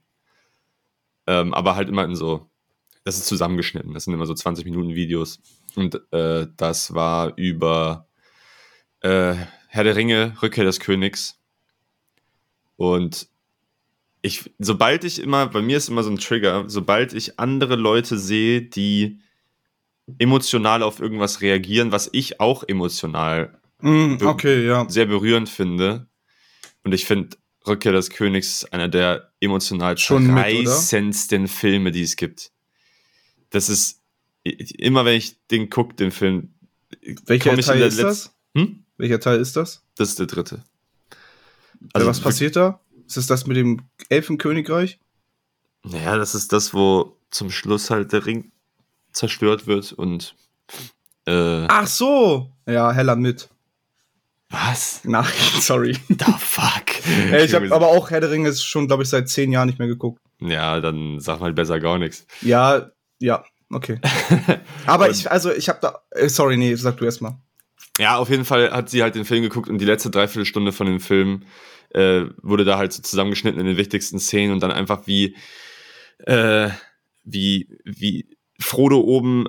[1.27, 2.49] ähm, aber halt immer in so,
[3.03, 5.39] das ist zusammengeschnitten, das sind immer so 20 Minuten Videos
[5.75, 8.07] und äh, das war über
[9.01, 9.35] äh,
[9.67, 11.38] Herr der Ringe, Rückkehr des Königs
[12.79, 13.27] und
[14.21, 18.17] ich, sobald ich immer, bei mir ist immer so ein Trigger, sobald ich andere Leute
[18.17, 19.19] sehe, die
[20.17, 24.89] emotional auf irgendwas reagieren, was ich auch emotional mm, okay, ja.
[24.89, 26.07] sehr berührend finde.
[26.85, 27.35] Und ich finde
[27.67, 32.53] Rückkehr des Königs einer der emotional reißendsten Filme, die es gibt.
[33.49, 34.01] Das ist
[34.43, 36.53] immer, wenn ich den gucke, den Film.
[37.25, 38.33] Welcher Teil ist das?
[38.55, 38.85] Hm?
[38.95, 39.83] Welcher Teil ist das?
[39.95, 40.63] Das ist der dritte.
[41.93, 42.79] Also was passiert da?
[43.07, 44.99] Ist das das mit dem Elfenkönigreich?
[45.83, 48.51] Naja, das ist das, wo zum Schluss halt der Ring
[49.11, 50.35] zerstört wird und.
[51.25, 52.51] Äh, Ach so!
[52.67, 53.49] Ja, heller mit.
[54.49, 55.01] Was?
[55.03, 55.25] Nein,
[55.59, 55.97] sorry.
[56.07, 57.05] The fuck.
[57.31, 59.67] Ey, ich habe aber auch Herr der Ringe ist schon, glaube ich, seit zehn Jahren
[59.67, 60.21] nicht mehr geguckt.
[60.41, 62.25] Ja, dann sag mal besser gar nichts.
[62.41, 63.99] Ja, ja, okay.
[64.85, 67.39] aber ich, also ich habe da, äh, sorry, nee, sag du erst mal.
[67.99, 70.87] Ja, auf jeden Fall hat sie halt den Film geguckt und die letzte Dreiviertelstunde von
[70.87, 71.43] dem Film
[71.89, 75.35] äh, wurde da halt so zusammengeschnitten in den wichtigsten Szenen und dann einfach wie,
[76.19, 76.69] äh,
[77.25, 79.47] wie, wie Frodo oben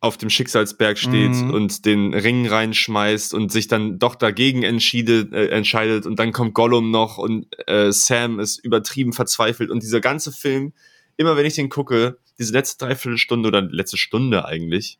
[0.00, 1.54] auf dem Schicksalsberg steht mhm.
[1.54, 6.54] und den Ring reinschmeißt und sich dann doch dagegen entscheidet, äh, entscheidet und dann kommt
[6.54, 10.72] Gollum noch und äh, Sam ist übertrieben verzweifelt und dieser ganze Film,
[11.16, 14.98] immer wenn ich den gucke, diese letzte Dreiviertelstunde oder letzte Stunde eigentlich,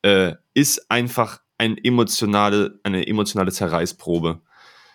[0.00, 4.40] äh, ist einfach ein emotionale, eine emotionale Zerreißprobe.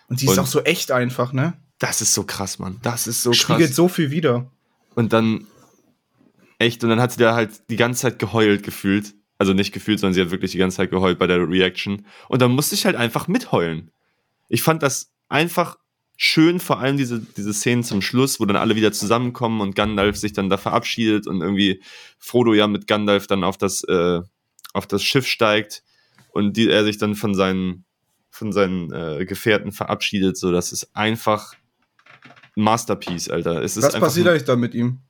[0.08, 1.54] Und die ist und auch so echt einfach, ne?
[1.78, 2.78] Das ist so krass, Mann.
[2.82, 3.56] Das ist so Spiegelt krass.
[3.56, 4.50] Spiegelt so viel wieder.
[4.94, 5.46] Und dann
[6.58, 9.14] Echt, und dann hat sie da halt die ganze Zeit geheult gefühlt.
[9.38, 12.04] Also nicht gefühlt, sondern sie hat wirklich die ganze Zeit geheult bei der Reaction.
[12.28, 13.92] Und dann musste ich halt einfach mitheulen.
[14.48, 15.78] Ich fand das einfach
[16.16, 20.16] schön, vor allem diese, diese Szenen zum Schluss, wo dann alle wieder zusammenkommen und Gandalf
[20.16, 21.80] sich dann da verabschiedet und irgendwie
[22.18, 24.20] Frodo ja mit Gandalf dann auf das, äh,
[24.72, 25.84] auf das Schiff steigt
[26.30, 27.84] und die, er sich dann von seinen,
[28.30, 30.36] von seinen äh, Gefährten verabschiedet.
[30.36, 31.54] So, das ist einfach
[32.56, 33.62] Masterpiece, Alter.
[33.62, 35.00] Es ist Was passiert eigentlich da mit ihm?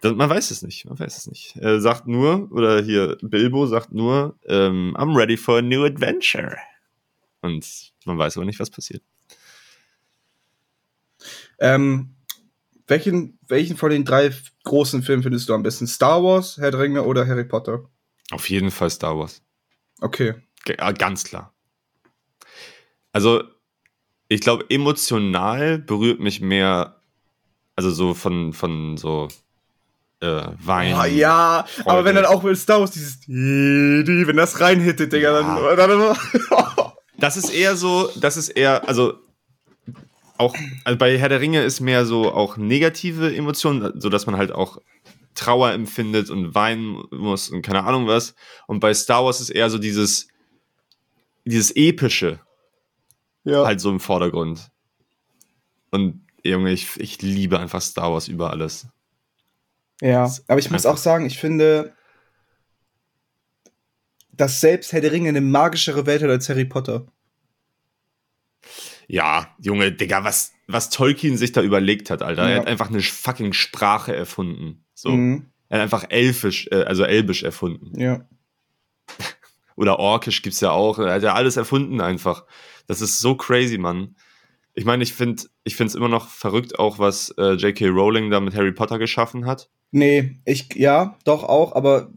[0.00, 1.56] Das, man weiß es nicht, man weiß es nicht.
[1.56, 6.56] Er sagt nur, oder hier Bilbo sagt nur, ähm, I'm ready for a new adventure.
[7.42, 9.02] Und man weiß aber nicht, was passiert.
[11.58, 12.14] Ähm,
[12.86, 14.32] welchen, welchen von den drei
[14.64, 15.86] großen Filmen findest du am besten?
[15.86, 17.88] Star Wars, Herr der Ringe oder Harry Potter?
[18.30, 19.42] Auf jeden Fall Star Wars.
[20.00, 20.34] Okay.
[20.64, 21.52] G ganz klar.
[23.12, 23.42] Also,
[24.28, 27.00] ich glaube, emotional berührt mich mehr,
[27.76, 29.28] also so von, von so
[30.20, 30.94] äh, Wein.
[30.94, 31.90] Oh, ja, Freude.
[31.90, 35.76] aber wenn dann auch mit Star Wars dieses, wenn das reinhittet, Digga, ja.
[35.76, 35.90] dann.
[35.90, 36.16] dann
[37.18, 39.14] das ist eher so, das ist eher, also
[40.40, 44.36] auch also bei Herr der Ringe ist mehr so auch negative Emotionen, so dass man
[44.36, 44.78] halt auch
[45.34, 48.34] Trauer empfindet und weinen muss und keine Ahnung was.
[48.66, 50.28] Und bei Star Wars ist eher so dieses,
[51.44, 52.40] dieses epische
[53.44, 53.64] ja.
[53.64, 54.70] halt so im Vordergrund.
[55.90, 58.86] Und Junge, ich, ich liebe einfach Star Wars über alles.
[60.00, 61.94] Ja, aber ich muss auch sagen, ich finde,
[64.32, 67.06] dass selbst Herr der Ringe eine magischere Welt hat als Harry Potter.
[69.06, 72.44] Ja, Junge, Digga, was, was Tolkien sich da überlegt hat, Alter.
[72.44, 72.50] Ja.
[72.50, 74.84] Er hat einfach eine fucking Sprache erfunden.
[75.00, 75.10] So.
[75.10, 75.46] Mhm.
[75.68, 77.98] Er hat einfach Elfisch, äh, also Elbisch erfunden.
[77.98, 78.28] Ja.
[79.76, 80.98] Oder Orkisch gibt's ja auch.
[80.98, 82.44] Er hat ja alles erfunden einfach.
[82.86, 84.16] Das ist so crazy, Mann.
[84.74, 87.88] Ich meine, ich finde ich es immer noch verrückt, auch was äh, J.K.
[87.88, 89.70] Rowling da mit Harry Potter geschaffen hat.
[89.90, 92.12] Nee, ich, ja, doch auch, aber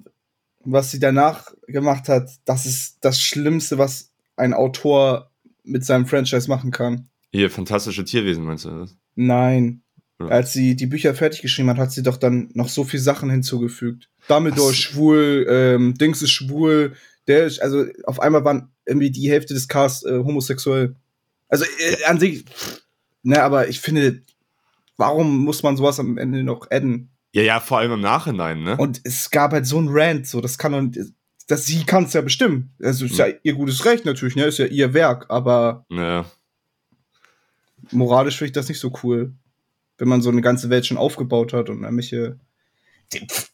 [0.63, 5.31] was sie danach gemacht hat, das ist das Schlimmste, was ein Autor
[5.63, 7.09] mit seinem Franchise machen kann.
[7.31, 8.97] Hier, fantastische Tierwesen, meinst du das?
[9.15, 9.82] Nein.
[10.19, 10.27] Ja.
[10.27, 13.29] Als sie die Bücher fertig geschrieben hat, hat sie doch dann noch so viel Sachen
[13.29, 14.09] hinzugefügt.
[14.27, 16.95] Dumbledore ist schwul, ähm, Dings ist schwul,
[17.27, 20.95] der ist, also auf einmal waren irgendwie die Hälfte des Casts äh, homosexuell.
[21.49, 22.45] Also äh, an sich,
[23.23, 24.21] ne, aber ich finde,
[24.97, 27.09] warum muss man sowas am Ende noch adden?
[27.33, 28.77] Ja, ja, vor allem im Nachhinein, ne?
[28.77, 30.99] Und es gab halt so ein Rant, so, das kann und
[31.47, 32.73] das, sie kann es ja bestimmen.
[32.81, 34.45] Also ist ja ihr gutes Recht natürlich, ne?
[34.45, 36.25] Ist ja ihr Werk, aber Ja.
[37.91, 39.33] moralisch finde ich das nicht so cool.
[39.97, 42.39] Wenn man so eine ganze Welt schon aufgebaut hat und irgendwelche.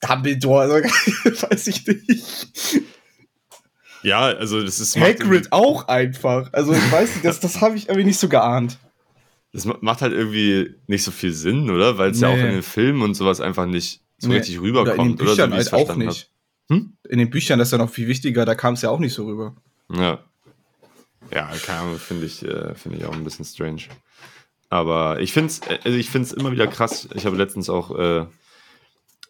[0.01, 0.75] Dumbledore, also,
[1.49, 2.81] weiß ich nicht.
[4.03, 4.95] Ja, also das ist.
[4.97, 6.53] Hagrid auch einfach.
[6.53, 8.77] Also ich weiß nicht, das, das habe ich irgendwie nicht so geahnt.
[9.51, 11.97] Das ma- macht halt irgendwie nicht so viel Sinn, oder?
[11.97, 12.41] Weil es ja auch Nee.
[12.47, 14.37] in den Filmen und sowas einfach nicht so Nee.
[14.37, 15.31] richtig Oder in den rüberkommt, oder?
[15.31, 16.31] Büchern ich es halt auch nicht.
[16.69, 16.93] Hm?
[17.09, 19.13] In den Büchern das ist ja noch viel wichtiger, da kam es ja auch nicht
[19.13, 19.55] so rüber.
[19.91, 20.23] Ja.
[21.33, 23.81] Ja, keine Ahnung, finde ich, äh, finde ich auch ein bisschen strange.
[24.69, 27.09] Aber ich finde es also ich find's immer wieder krass.
[27.15, 28.25] Ich habe letztens auch äh,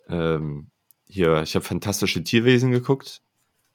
[0.10, 0.68] ähm,
[1.08, 3.22] hier, ich habe fantastische Tierwesen geguckt,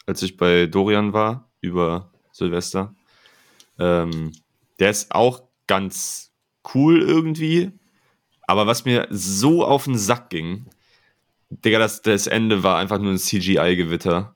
[0.06, 2.94] als ich bei Dorian war über Silvester.
[3.78, 4.32] Ähm,
[4.78, 6.32] der ist auch ganz
[6.74, 7.72] cool irgendwie.
[8.46, 10.66] Aber was mir so auf den Sack ging,
[11.50, 14.34] Digga, das, das Ende war einfach nur ein CGI-Gewitter.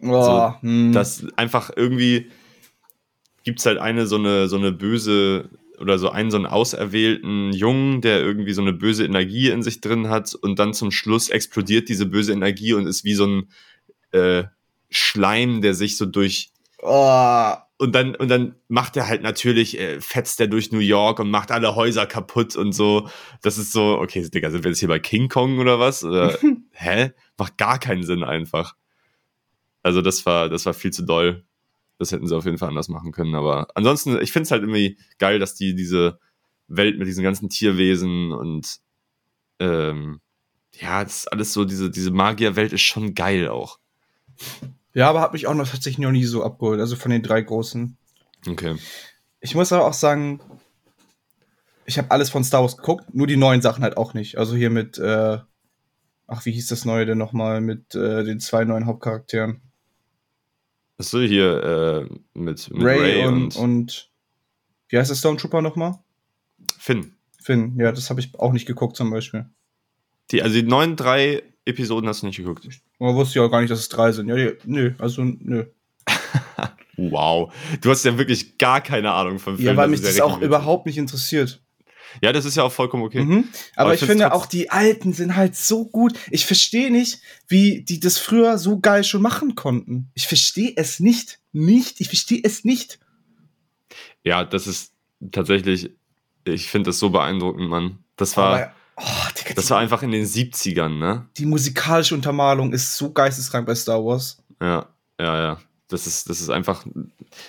[0.00, 0.92] Oh, So, hm.
[0.92, 2.30] Das einfach irgendwie
[3.44, 7.52] gibt es halt eine so eine, so eine böse oder so einen so einen auserwählten
[7.52, 11.28] Jungen, der irgendwie so eine böse Energie in sich drin hat und dann zum Schluss
[11.28, 13.48] explodiert diese böse Energie und ist wie so ein
[14.12, 14.44] äh,
[14.90, 20.00] Schleim, der sich so durch oh, und dann, und dann macht er halt natürlich, äh,
[20.00, 23.08] fetzt er durch New York und macht alle Häuser kaputt und so.
[23.42, 26.04] Das ist so, okay, Digga, sind wir jetzt hier bei King Kong oder was?
[26.04, 26.38] Oder,
[26.70, 27.10] hä?
[27.36, 28.76] Macht gar keinen Sinn einfach.
[29.82, 31.44] Also das war, das war viel zu doll.
[31.98, 33.34] Das hätten sie auf jeden Fall anders machen können.
[33.34, 36.18] Aber ansonsten, ich finde es halt irgendwie geil, dass die diese
[36.68, 38.78] Welt mit diesen ganzen Tierwesen und
[39.58, 40.20] ähm,
[40.74, 43.78] ja, das ist alles so, diese, diese Magierwelt ist schon geil auch.
[44.94, 47.42] Ja, aber hat mich auch noch tatsächlich noch nie so abgeholt, also von den drei
[47.42, 47.96] großen.
[48.48, 48.76] Okay.
[49.40, 50.40] Ich muss aber auch sagen,
[51.84, 54.38] ich habe alles von Star Wars geguckt, nur die neuen Sachen halt auch nicht.
[54.38, 55.38] Also hier mit, äh,
[56.26, 59.60] ach, wie hieß das neue denn nochmal, mit äh, den zwei neuen Hauptcharakteren.
[60.98, 64.10] Achso, hier äh, mit, mit Ray, Ray, und, und, und,
[64.88, 65.98] wie heißt der Stormtrooper nochmal?
[66.78, 67.14] Finn.
[67.42, 69.46] Finn, ja, das habe ich auch nicht geguckt zum Beispiel.
[70.30, 72.68] Die, also die neuen drei Episoden hast du nicht geguckt.
[72.98, 74.28] Man wusste ja auch gar nicht, dass es drei sind.
[74.28, 75.64] Ja, die, nö, also nö.
[76.98, 77.52] Wow.
[77.80, 79.70] Du hast ja wirklich gar keine Ahnung von Filmen.
[79.70, 81.61] Ja, weil mich das auch überhaupt nicht interessiert.
[82.20, 83.24] Ja, das ist ja auch vollkommen okay.
[83.24, 83.48] Mhm.
[83.74, 86.18] Aber, Aber ich ich finde auch, die alten sind halt so gut.
[86.30, 90.10] Ich verstehe nicht, wie die das früher so geil schon machen konnten.
[90.14, 91.38] Ich verstehe es nicht.
[91.52, 92.00] Nicht.
[92.00, 92.98] Ich verstehe es nicht.
[94.24, 94.92] Ja, das ist
[95.30, 95.90] tatsächlich,
[96.44, 97.98] ich finde das so beeindruckend, Mann.
[98.16, 101.26] Das war, Aber, oh, Digga, das war einfach in den 70ern, ne?
[101.36, 104.42] die musikalische Untermalung ist so geisteskrank bei Star Wars.
[104.60, 105.60] Ja, ja, ja.
[105.88, 106.86] Das ist, das ist einfach,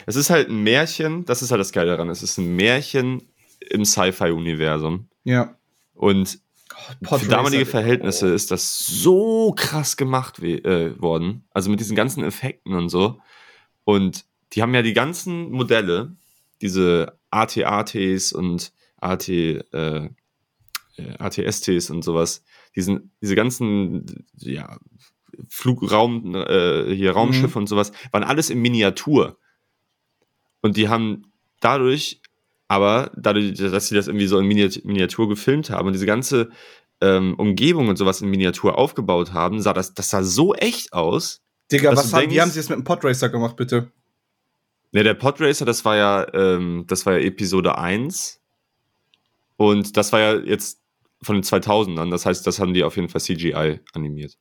[0.06, 2.10] es ist halt ein Märchen, das ist halt das Geile daran.
[2.10, 3.22] Es ist ein Märchen
[3.74, 5.08] im Sci-Fi-Universum.
[5.24, 5.58] Ja.
[5.94, 6.40] Und
[7.04, 8.34] Pod Für damalige Verhältnisse oh.
[8.34, 11.46] ist das so krass gemacht äh, worden.
[11.52, 13.20] Also mit diesen ganzen Effekten und so.
[13.84, 16.16] Und die haben ja die ganzen Modelle,
[16.62, 20.10] diese AT-ATs und AT, äh, äh,
[21.20, 22.44] ATSTs und sowas,
[22.76, 24.78] diesen, diese ganzen ja,
[25.50, 29.38] Flugraum, äh, hier Raumschiffe und sowas, waren alles in Miniatur.
[30.62, 32.22] Und die haben dadurch,
[32.68, 36.50] aber dadurch, dass sie das irgendwie so in Miniat- Miniatur gefilmt haben und diese ganze
[37.02, 41.42] ähm, Umgebung und sowas in Miniatur aufgebaut haben, sah das, das sah so echt aus.
[41.72, 43.92] Digga, was haben, denkst- wie haben sie es mit dem Podracer gemacht, bitte?
[44.92, 48.40] Ne, der Podracer, das war ja, ähm, das war ja Episode 1.
[49.58, 50.82] Und das war ja jetzt
[51.22, 52.12] von den 2000ern.
[52.12, 54.38] Das heißt, das haben die auf jeden Fall CGI animiert.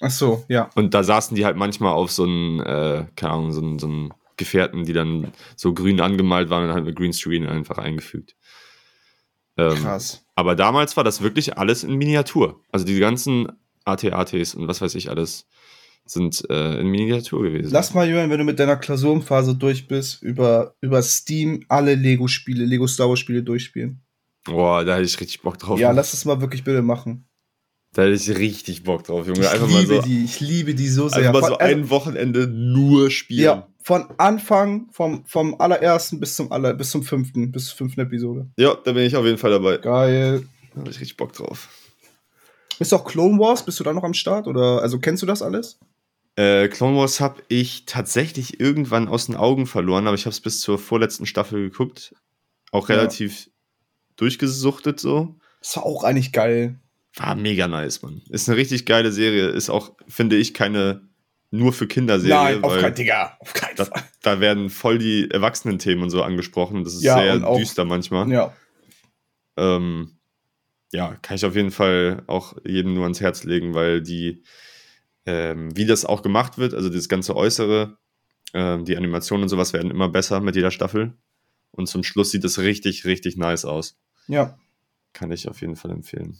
[0.00, 0.70] Ach so, ja.
[0.74, 3.86] Und da saßen die halt manchmal auf so einen, äh, keine Ahnung, so einen, so
[3.86, 8.34] einen Gefährten, die dann so grün angemalt waren und halt mit Greenscreen einfach eingefügt.
[9.56, 10.24] Ähm, Krass.
[10.34, 12.60] aber damals war das wirklich alles in Miniatur.
[12.72, 13.48] Also die ganzen
[13.84, 15.46] AT-ATs und was weiß ich alles
[16.04, 17.70] sind äh, in Miniatur gewesen.
[17.72, 22.64] Lass mal, Jürgen, wenn du mit deiner Klausurenphase durch bist, über, über Steam alle Lego-Spiele,
[22.64, 24.02] Lego Star Wars-Spiele durchspielen.
[24.44, 25.78] Boah, da hätte ich richtig Bock drauf.
[25.78, 27.28] Ja, lass es mal wirklich bitte machen.
[27.92, 29.40] Da hätte ich richtig Bock drauf, Junge.
[29.40, 31.28] Ich Einfach mal liebe so, die, ich liebe die so sehr.
[31.28, 33.44] einfach mal so also, ein Wochenende nur spielen.
[33.44, 38.00] ja, von Anfang, vom, vom allerersten bis zum aller, bis zum fünften, bis zur fünften
[38.00, 38.48] Episode.
[38.56, 39.78] ja, da bin ich auf jeden Fall dabei.
[39.78, 40.46] Geil.
[40.74, 41.68] Da habe ich richtig Bock drauf.
[42.78, 43.64] Bist du auch Clone Wars?
[43.64, 44.46] Bist du da noch am Start?
[44.46, 45.78] Oder also kennst du das alles?
[46.36, 50.40] Äh, Clone Wars habe ich tatsächlich irgendwann aus den Augen verloren, aber ich habe es
[50.40, 52.14] bis zur vorletzten Staffel geguckt.
[52.72, 52.96] Auch Ja.
[52.96, 53.50] relativ
[54.16, 55.36] durchgesuchtet so.
[55.60, 56.78] Das war auch eigentlich geil.
[57.16, 58.22] War mega nice, Mann.
[58.30, 59.48] Ist eine richtig geile Serie.
[59.48, 61.02] Ist auch, finde ich, keine
[61.50, 62.34] nur für Kinderserie.
[62.34, 63.36] Nein, auf weil keinen Digga.
[63.40, 64.02] Auf keinen das, Fall.
[64.22, 66.84] da werden voll die Erwachsenen-Themen und so angesprochen.
[66.84, 68.30] Das ist Ja, sehr auch- düster manchmal.
[68.30, 68.54] Ja.
[69.56, 70.18] Ähm,
[70.92, 74.42] ja, kann ich auf jeden Fall auch jedem nur ans Herz legen, weil die,
[75.26, 77.96] ähm, wie das auch gemacht wird, also das ganze Äußere,
[78.54, 81.14] ähm, die Animationen und sowas werden immer besser mit jeder Staffel.
[81.72, 83.96] Und zum Schluss sieht es richtig, richtig nice aus.
[84.26, 84.58] Ja.
[85.12, 86.38] Kann ich auf jeden Fall empfehlen.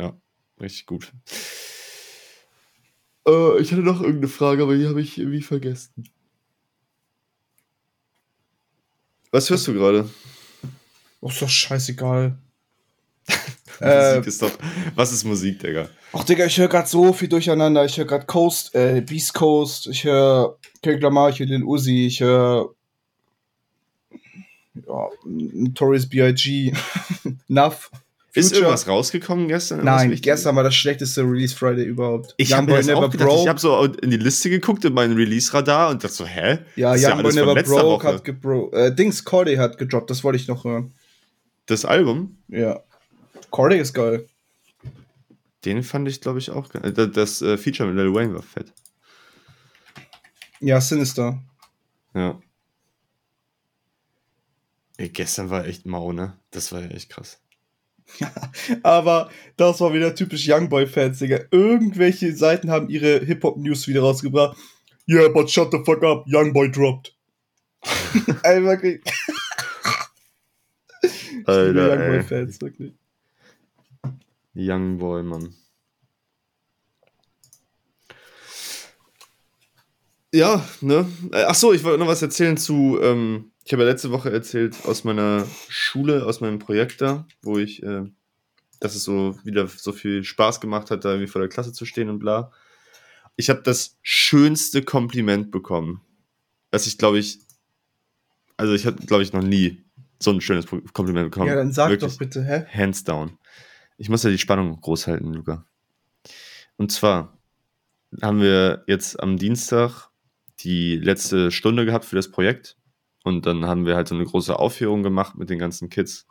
[0.00, 0.14] Ja,
[0.60, 1.12] richtig gut.
[3.26, 6.08] Äh, ich hatte noch irgendeine Frage, aber die habe ich irgendwie vergessen.
[9.30, 10.08] Was hörst du gerade?
[11.20, 12.38] Oh, ist doch scheißegal.
[13.80, 14.52] Musik ist doch.
[14.94, 15.88] Was ist Musik, Digga?
[16.12, 17.84] Ach, Digga, ich höre gerade so viel durcheinander.
[17.84, 22.06] Ich höre gerade Coast, äh, Beast Coast, ich höre Kendrick Lamar, ich höre Lil Uzi,
[22.06, 22.74] ich höre
[24.86, 26.72] ja, Notorious B.I.G.,
[27.48, 27.90] Nuff.
[28.36, 29.84] Ist irgendwas rausgekommen gestern?
[29.84, 32.34] Nein, gestern war das schlechteste Release Friday überhaupt.
[32.36, 36.26] Ich habe das habe so in die Liste geguckt in meinen Release-Radar und dachte so,
[36.26, 36.58] hä?
[36.76, 40.48] Ja, Youngboy ja Never Broke hat gebro äh, Dings, Corday hat gedroppt, das wollte ich
[40.48, 40.92] noch hören.
[41.66, 42.36] Das Album?
[42.48, 42.80] Ja.
[43.50, 44.26] Corday ist geil.
[45.64, 46.92] Den fand ich, glaube ich, auch geil.
[46.92, 48.72] Das, das äh, Feature mit Lil Wayne war fett.
[50.60, 51.42] Ja, Sinister.
[52.14, 52.38] Ja.
[54.98, 56.38] Ey, gestern war echt mau, ne?
[56.50, 57.40] Das war ja echt krass.
[58.82, 61.40] Aber das war wieder typisch Youngboy-Fans, Digga.
[61.50, 64.56] Irgendwelche Seiten haben ihre Hip-Hop-News wieder rausgebracht.
[65.08, 67.14] Yeah, but shut the fuck up, Youngboy dropped.
[68.42, 69.00] ey, wirklich.
[71.44, 72.94] Alter, Youngboy-Fans, wirklich.
[74.54, 75.54] Youngboy, Mann.
[80.32, 81.06] Ja, ne?
[81.32, 84.76] Ach so, ich wollte noch was erzählen zu ähm, ich habe ja letzte Woche erzählt
[84.84, 88.04] aus meiner Schule, aus meinem Projekt da, wo ich, äh,
[88.78, 91.84] dass es so wieder so viel Spaß gemacht hat, da irgendwie vor der Klasse zu
[91.84, 92.52] stehen und bla.
[93.34, 96.00] Ich habe das schönste Kompliment bekommen,
[96.70, 97.40] was ich glaube ich,
[98.56, 99.84] also ich habe glaube ich noch nie
[100.20, 101.48] so ein schönes Kompliment bekommen.
[101.48, 102.12] Ja, dann sag Wirklich.
[102.12, 102.66] doch bitte, hä?
[102.72, 103.36] Hands down.
[103.98, 105.66] Ich muss ja die Spannung groß halten, Luca.
[106.76, 107.36] Und zwar
[108.22, 110.08] haben wir jetzt am Dienstag
[110.60, 112.76] die letzte Stunde gehabt für das Projekt
[113.26, 116.28] und dann haben wir halt so eine große Aufführung gemacht mit den ganzen Kids,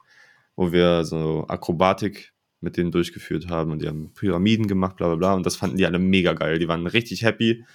[0.56, 2.32] wo wir so Akrobatik
[2.62, 5.34] mit denen durchgeführt haben und die haben Pyramiden gemacht, bla bla bla.
[5.34, 6.58] Und das fanden die alle mega geil.
[6.58, 7.66] Die waren richtig happy.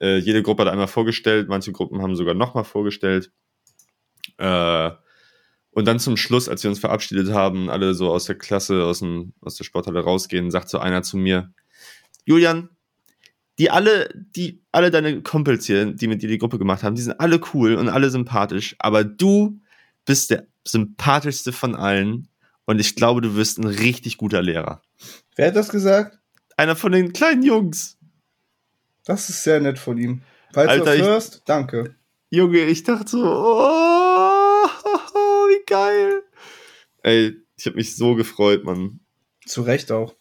[0.00, 3.30] Äh, jede Gruppe hat einmal vorgestellt, manche Gruppen haben sogar nochmal vorgestellt.
[4.36, 4.90] Äh,
[5.70, 8.98] und dann zum Schluss, als wir uns verabschiedet haben, alle so aus der Klasse, aus,
[8.98, 11.52] dem, aus der Sporthalle rausgehen, sagt so einer zu mir,
[12.24, 12.70] Julian,
[13.58, 17.02] die alle, die, alle deine Kumpels hier, die mit dir die Gruppe gemacht haben, die
[17.02, 19.60] sind alle cool und alle sympathisch, aber du
[20.04, 22.28] bist der sympathischste von allen
[22.66, 24.82] und ich glaube, du wirst ein richtig guter Lehrer.
[25.36, 26.18] Wer hat das gesagt?
[26.56, 27.96] Einer von den kleinen Jungs.
[29.04, 30.22] Das ist sehr nett von ihm.
[30.52, 31.94] Falls Alter, du das hörst, danke.
[32.28, 34.66] Junge, ich dachte so, oh,
[35.48, 36.22] wie geil.
[37.02, 39.00] Ey, ich habe mich so gefreut, Mann.
[39.44, 40.16] Zu Recht auch.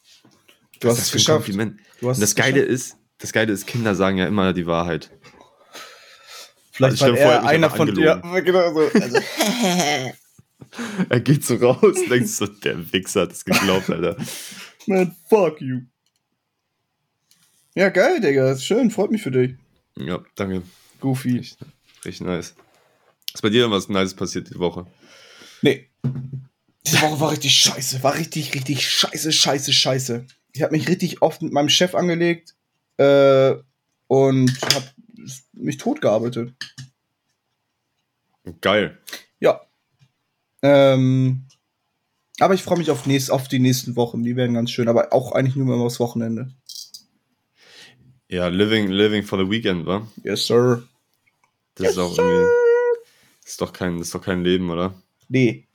[0.79, 1.49] Du das hast es geschafft.
[1.49, 5.11] Du hast das Geile ist, das Geile ist, Kinder sagen ja immer die Wahrheit.
[6.71, 8.21] Vielleicht also, war er einer von dir.
[8.23, 8.99] Ja, genau so.
[8.99, 9.17] Also.
[11.09, 14.17] er geht so raus und denkt so, der Wichser hat es geglaubt, Alter.
[14.87, 15.83] Man, fuck you.
[17.75, 18.51] Ja, geil, Digga.
[18.51, 19.55] Ist schön, freut mich für dich.
[19.97, 20.63] Ja, danke.
[20.99, 21.37] Goofy.
[21.37, 21.67] Richtig,
[22.03, 22.55] richtig nice.
[23.33, 24.85] Ist bei dir irgendwas Nices passiert die Woche?
[25.61, 25.89] Nee.
[26.85, 28.03] Diese Woche war richtig scheiße.
[28.03, 30.25] War richtig, richtig scheiße, scheiße, scheiße.
[30.51, 32.55] Ich habe mich richtig oft mit meinem Chef angelegt
[32.97, 33.55] äh,
[34.07, 34.85] und habe
[35.53, 36.53] mich tot gearbeitet.
[38.61, 38.99] Geil.
[39.39, 39.61] Ja.
[40.61, 41.45] Ähm,
[42.39, 44.23] aber ich freue mich auf, nächst, auf die nächsten Wochen.
[44.23, 46.51] Die werden ganz schön, aber auch eigentlich nur mal aufs Wochenende.
[48.27, 50.07] Ja, living, living for the weekend, wa?
[50.23, 50.83] Yes, sir.
[51.75, 52.49] Das yes, ist auch irgendwie.
[53.45, 54.95] Ist doch kein, das ist doch kein Leben, oder?
[55.29, 55.67] Nee.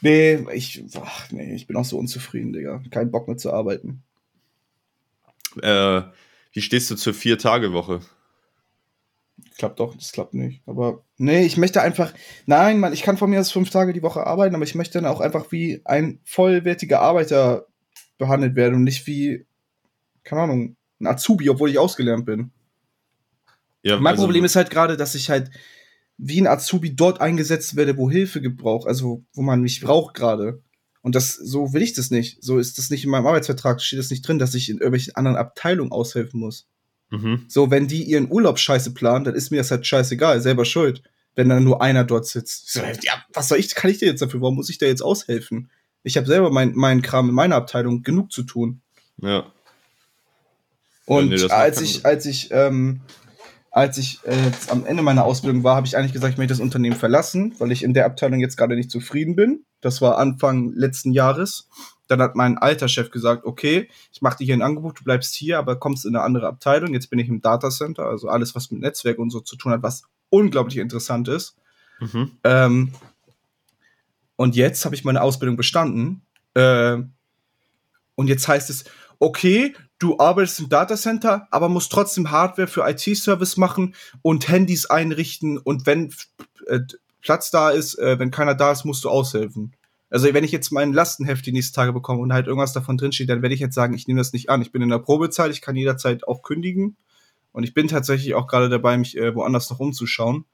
[0.00, 2.82] Nee, ich, ach, nee, ich bin auch so unzufrieden, Digga.
[2.90, 4.02] Kein Bock mehr zu arbeiten.
[5.60, 6.02] Äh,
[6.52, 8.00] wie stehst du zur Vier-Tage-Woche?
[9.56, 10.62] Klappt doch, das klappt nicht.
[10.66, 12.12] Aber nee, ich möchte einfach,
[12.46, 15.00] nein, Mann, ich kann von mir aus fünf Tage die Woche arbeiten, aber ich möchte
[15.00, 17.66] dann auch einfach wie ein vollwertiger Arbeiter
[18.18, 19.46] behandelt werden und nicht wie,
[20.24, 22.50] keine Ahnung, ein Azubi, obwohl ich ausgelernt bin.
[23.82, 25.50] Ja, mein also, Problem ist halt gerade, dass ich halt
[26.18, 30.62] wie ein Azubi dort eingesetzt werde, wo Hilfe gebraucht, also wo man mich braucht gerade.
[31.02, 32.42] Und das, so will ich das nicht.
[32.42, 35.16] So ist das nicht in meinem Arbeitsvertrag, steht das nicht drin, dass ich in irgendwelchen
[35.16, 36.68] anderen Abteilungen aushelfen muss.
[37.10, 37.44] Mhm.
[37.48, 41.02] So, wenn die ihren Urlaub scheiße planen, dann ist mir das halt scheißegal, selber schuld.
[41.34, 42.72] Wenn dann nur einer dort sitzt.
[42.72, 44.40] So, ja, was soll ich, kann ich dir jetzt dafür?
[44.42, 45.70] Warum muss ich da jetzt aushelfen?
[46.02, 48.82] Ich habe selber meinen mein Kram in meiner Abteilung genug zu tun.
[49.16, 49.50] Ja.
[51.06, 53.00] Und ja, nee, als ich, als ich ähm,
[53.72, 56.60] als ich äh, am Ende meiner Ausbildung war, habe ich eigentlich gesagt, ich möchte das
[56.60, 59.64] Unternehmen verlassen, weil ich in der Abteilung jetzt gerade nicht zufrieden bin.
[59.80, 61.70] Das war Anfang letzten Jahres.
[62.06, 65.34] Dann hat mein alter Chef gesagt, okay, ich mache dir hier ein Angebot, du bleibst
[65.34, 66.92] hier, aber kommst in eine andere Abteilung.
[66.92, 69.82] Jetzt bin ich im Datacenter, also alles, was mit Netzwerk und so zu tun hat,
[69.82, 71.56] was unglaublich interessant ist.
[71.98, 72.32] Mhm.
[72.44, 72.92] Ähm,
[74.36, 76.20] und jetzt habe ich meine Ausbildung bestanden.
[76.52, 76.98] Äh,
[78.16, 78.84] und jetzt heißt es,
[79.18, 85.58] okay, du arbeitest im Datacenter, aber musst trotzdem Hardware für IT-Service machen und Handys einrichten
[85.58, 86.12] und wenn
[86.66, 86.80] äh,
[87.20, 89.76] Platz da ist, äh, wenn keiner da ist, musst du aushelfen.
[90.10, 93.30] Also wenn ich jetzt meinen Lastenheft die nächsten Tage bekomme und halt irgendwas davon drinsteht,
[93.30, 94.60] dann werde ich jetzt sagen, ich nehme das nicht an.
[94.60, 96.98] Ich bin in der Probezeit, ich kann jederzeit auch kündigen.
[97.52, 100.44] Und ich bin tatsächlich auch gerade dabei, mich äh, woanders noch umzuschauen.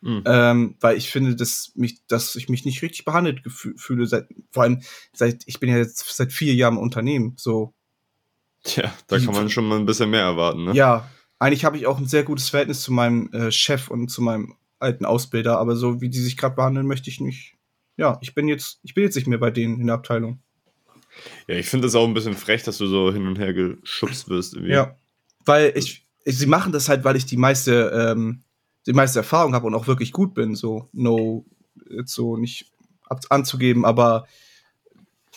[0.00, 0.22] Mhm.
[0.26, 4.06] Ähm, weil ich finde, dass, mich, dass ich mich nicht richtig behandelt fühle.
[4.06, 4.82] Seit, vor allem,
[5.12, 7.34] seit, ich bin ja jetzt seit vier Jahren im Unternehmen.
[7.36, 7.74] So,
[8.66, 10.72] Tja, da kann man schon mal ein bisschen mehr erwarten, ne?
[10.74, 11.08] Ja,
[11.38, 14.56] eigentlich habe ich auch ein sehr gutes Verhältnis zu meinem äh, Chef und zu meinem
[14.80, 17.54] alten Ausbilder, aber so wie die sich gerade behandeln, möchte ich nicht.
[17.96, 20.40] Ja, ich bin jetzt, ich bin jetzt nicht mehr bei denen in der Abteilung.
[21.46, 24.28] Ja, ich finde es auch ein bisschen frech, dass du so hin und her geschubst
[24.28, 24.54] wirst.
[24.54, 24.72] Irgendwie.
[24.72, 24.96] Ja,
[25.44, 28.42] weil ich, ich, sie machen das halt, weil ich die meiste, ähm,
[28.86, 30.54] die meiste Erfahrung habe und auch wirklich gut bin.
[30.54, 31.46] So, no,
[31.88, 32.72] jetzt so nicht
[33.08, 34.26] ab, anzugeben, aber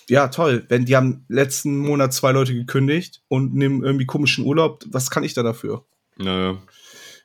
[0.09, 0.65] ja, toll.
[0.69, 5.23] Wenn die haben letzten Monat zwei Leute gekündigt und nehmen irgendwie komischen Urlaub, was kann
[5.23, 5.85] ich da dafür?
[6.17, 6.57] Naja.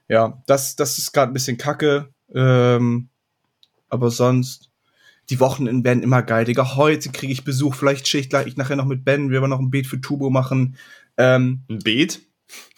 [0.09, 2.09] ja, das, das ist gerade ein bisschen kacke.
[2.33, 3.09] Ähm,
[3.89, 4.71] aber sonst,
[5.31, 6.45] die Wochenenden werden immer geil.
[6.45, 7.75] Digga, heute kriege ich Besuch.
[7.75, 9.31] Vielleicht schicht gleich ich nachher noch mit Ben.
[9.31, 10.77] Wir werden noch ein Beet für Tubo machen.
[11.17, 12.21] Ähm, Ein Beet?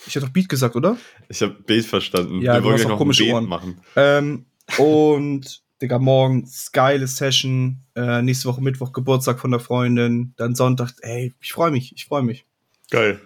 [0.06, 0.96] ich hatte doch Beat gesagt, oder?
[1.28, 2.40] Ich habe Beet verstanden.
[2.40, 3.46] Ja, Wir wollen ja auch noch ein Beet Ohren.
[3.46, 3.80] machen.
[3.96, 4.46] Ähm,
[4.78, 7.82] und, Digga, morgen geile Session.
[7.94, 10.32] Äh, nächste Woche Mittwoch Geburtstag von der Freundin.
[10.36, 10.92] Dann Sonntag.
[11.02, 11.92] Ey, ich freue mich.
[11.94, 12.46] Ich freue mich.
[12.90, 13.20] Geil.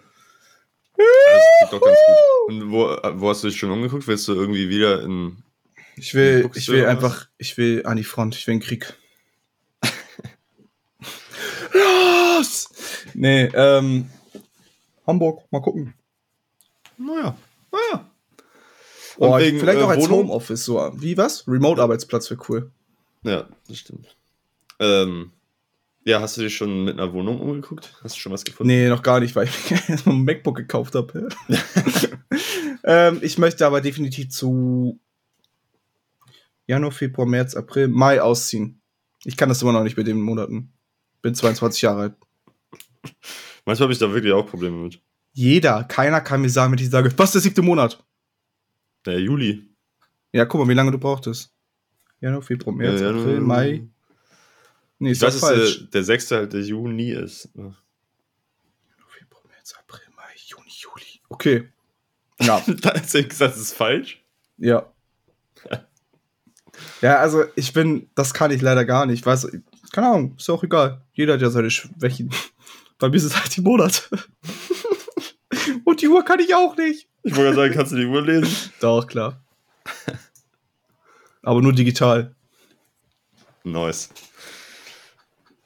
[0.97, 2.17] Das klingt doch ganz gut.
[2.49, 4.07] Und wo, wo hast du dich schon umgeguckt?
[4.09, 5.43] Willst du irgendwie wieder in.
[5.97, 8.95] Ich will, ich will einfach, ich will an die Front, ich will einen Krieg.
[11.73, 12.69] Los!
[13.13, 14.09] Nee, ähm,
[15.07, 15.95] Hamburg, mal gucken.
[16.97, 17.37] Naja.
[19.21, 20.21] Oh, Und wegen, vielleicht äh, auch als Wohnung?
[20.21, 20.91] Homeoffice, so.
[20.97, 21.47] Wie was?
[21.47, 22.71] Remote-Arbeitsplatz wäre cool.
[23.23, 24.17] Ja, das stimmt.
[24.79, 25.33] Ähm,
[26.05, 27.93] ja, hast du dich schon mit einer Wohnung umgeguckt?
[28.03, 28.69] Hast du schon was gefunden?
[28.69, 31.29] Nee, noch gar nicht, weil ich mir erstmal ein MacBook gekauft habe.
[32.85, 34.99] ähm, ich möchte aber definitiv zu
[36.67, 38.81] Januar, Februar, März, April, Mai ausziehen.
[39.25, 40.73] Ich kann das immer noch nicht mit den Monaten.
[41.21, 42.15] Bin 22 Jahre alt.
[43.67, 44.99] Manchmal habe ich da wirklich auch Probleme mit.
[45.35, 48.03] Jeder, keiner kann mir sagen, wenn ich sage, was ist der siebte Monat?
[49.07, 49.69] Der Juli.
[50.33, 51.53] Ja, guck mal, wie lange du brauchtest.
[52.21, 53.89] Januar, Februar, März, Ja, April, Mai.
[54.99, 55.79] Nee, ist weiß, dass falsch.
[55.79, 56.31] der, der 6.
[56.33, 57.49] halt der Juni ist.
[57.55, 57.75] Januar,
[59.09, 61.21] Februar, März, April, Mai, Juni, Juli.
[61.31, 61.69] Okay.
[62.41, 64.23] Ja, das ist falsch.
[64.59, 64.91] ja.
[67.03, 69.27] Ja, also ich bin, das kann ich leider gar nicht.
[69.27, 69.47] Weiß,
[69.93, 71.03] keine Ahnung, ist auch egal.
[71.13, 72.31] Jeder hat ja seine Schwächen.
[72.99, 74.03] Bei mir ist es halt die Monate.
[76.11, 77.09] Uhr kann ich auch nicht.
[77.23, 78.73] Ich wollte gerade sagen, kannst du die Uhr lesen?
[78.81, 79.43] Doch, klar.
[81.43, 82.35] Aber nur digital.
[83.65, 84.11] Nice.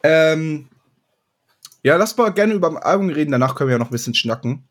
[0.02, 0.68] Ähm,
[1.82, 4.14] ja, lass mal gerne über das Album reden, danach können wir ja noch ein bisschen
[4.14, 4.68] schnacken.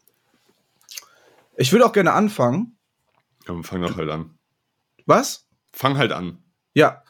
[1.55, 2.77] Ich würde auch gerne anfangen.
[3.45, 4.37] Komm, fang doch halt an.
[5.05, 5.45] Was?
[5.71, 6.43] Fang halt an.
[6.73, 7.03] Ja.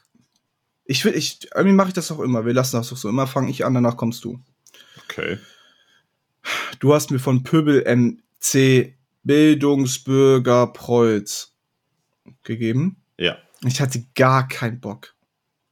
[0.85, 2.45] Ich will, ich, irgendwie mache ich das auch immer.
[2.45, 3.07] Wir lassen das doch so.
[3.07, 4.43] Immer fange ich an, danach kommst du.
[5.03, 5.39] Okay.
[6.79, 7.83] Du hast mir von Pöbel
[8.43, 11.53] MC Bildungsbürger Preuß
[12.43, 12.97] gegeben.
[13.17, 13.37] Ja.
[13.65, 15.15] Ich hatte gar keinen Bock.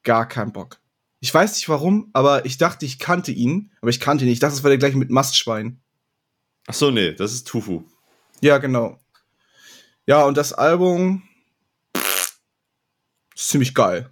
[0.03, 0.79] Gar keinen Bock.
[1.19, 4.37] Ich weiß nicht warum, aber ich dachte, ich kannte ihn, aber ich kannte ihn nicht.
[4.37, 5.79] Ich dachte, das war der gleiche mit Mastschwein.
[6.67, 7.83] Ach so, nee, das ist Tufu.
[8.41, 8.99] Ja, genau.
[10.07, 11.21] Ja, und das Album
[13.35, 14.09] ist ziemlich geil.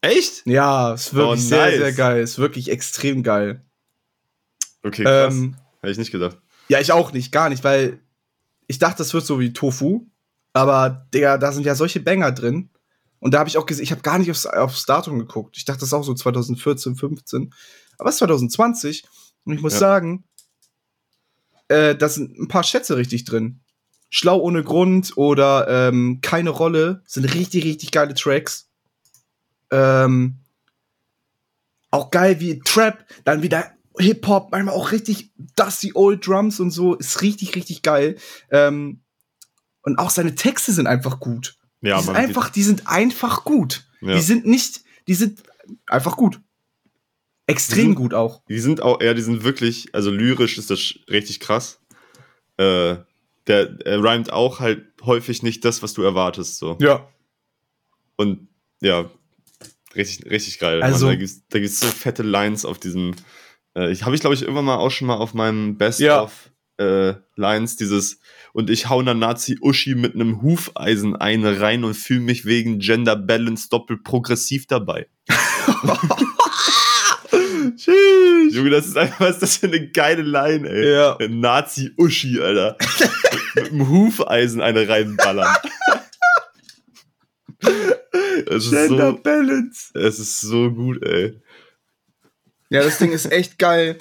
[0.00, 0.44] Echt?
[0.46, 1.78] Ja, ist wirklich Oh, sehr, nice.
[1.78, 2.22] sehr geil.
[2.22, 3.64] Ist wirklich extrem geil.
[4.82, 5.34] Okay, krass.
[5.34, 6.38] Ähm, Hätte ich nicht gedacht.
[6.70, 8.00] Ja, ich auch nicht, gar nicht, weil
[8.68, 10.06] ich dachte, das wird so wie Tofu.
[10.52, 12.70] Aber, Digga, da sind ja solche Banger drin.
[13.18, 15.56] Und da habe ich auch gesehen, ich habe gar nicht aufs, aufs Datum geguckt.
[15.56, 17.52] Ich dachte, das ist auch so 2014, 15.
[17.98, 19.04] Aber es ist 2020.
[19.44, 19.78] Und ich muss Ja.
[19.80, 20.24] sagen,
[21.68, 23.60] äh, da sind ein paar Schätze richtig drin.
[24.08, 28.68] Schlau ohne Grund oder ähm, keine Rolle sind richtig, richtig geile Tracks.
[29.72, 30.38] Ähm,
[31.90, 36.94] auch geil wie Trap, dann wieder Hip-Hop, manchmal auch richtig dusty Old Drums und so.
[36.94, 38.16] Ist richtig, richtig geil.
[38.50, 39.00] Ähm,
[39.82, 41.56] und auch seine Texte sind einfach gut.
[41.80, 43.86] Ja, die, sind einfach, die sind einfach gut.
[44.02, 44.14] Ja.
[44.14, 45.42] Die sind nicht, die sind
[45.86, 46.40] einfach gut.
[47.46, 48.42] Extrem sind- gut auch.
[48.48, 51.80] Die sind auch, ja, die sind wirklich, also lyrisch ist das richtig krass.
[52.58, 52.96] Äh,
[53.46, 56.58] Der äh, rhymt auch halt häufig nicht das, was du erwartest.
[56.58, 56.76] So.
[56.80, 57.08] Ja.
[58.16, 58.48] Und
[58.80, 59.10] ja,
[59.96, 60.82] richtig, richtig geil.
[60.82, 63.14] Also- Mann, da da gibt's so fette Lines auf diesem.
[63.76, 66.22] Äh, ich habe ich, glaube ich, irgendwann mal auch schon mal auf meinem Best Ja.
[66.22, 68.20] of äh, Lines dieses
[68.52, 72.78] und ich hau einer Nazi Uschi mit einem Hufeisen eine rein und fühle mich wegen
[72.78, 75.06] Gender Balance doppelt progressiv dabei.
[77.76, 78.54] Tschüss.
[78.54, 80.90] Junge, das ist einfach, was ist das für eine geile Line, ey.
[80.92, 81.18] Ja.
[81.28, 82.76] Nazi Uschi, Alter.
[83.54, 85.54] mit einem Hufeisen eine reinballern.
[88.46, 89.90] Gender so, Balance.
[89.94, 91.40] es ist so gut, ey.
[92.70, 93.98] Ja, das Ding ist echt geil.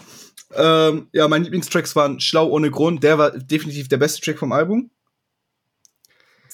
[0.56, 3.04] Ähm, ja, meine Lieblingstracks waren Schlau ohne Grund.
[3.04, 4.90] Der war definitiv der beste Track vom Album.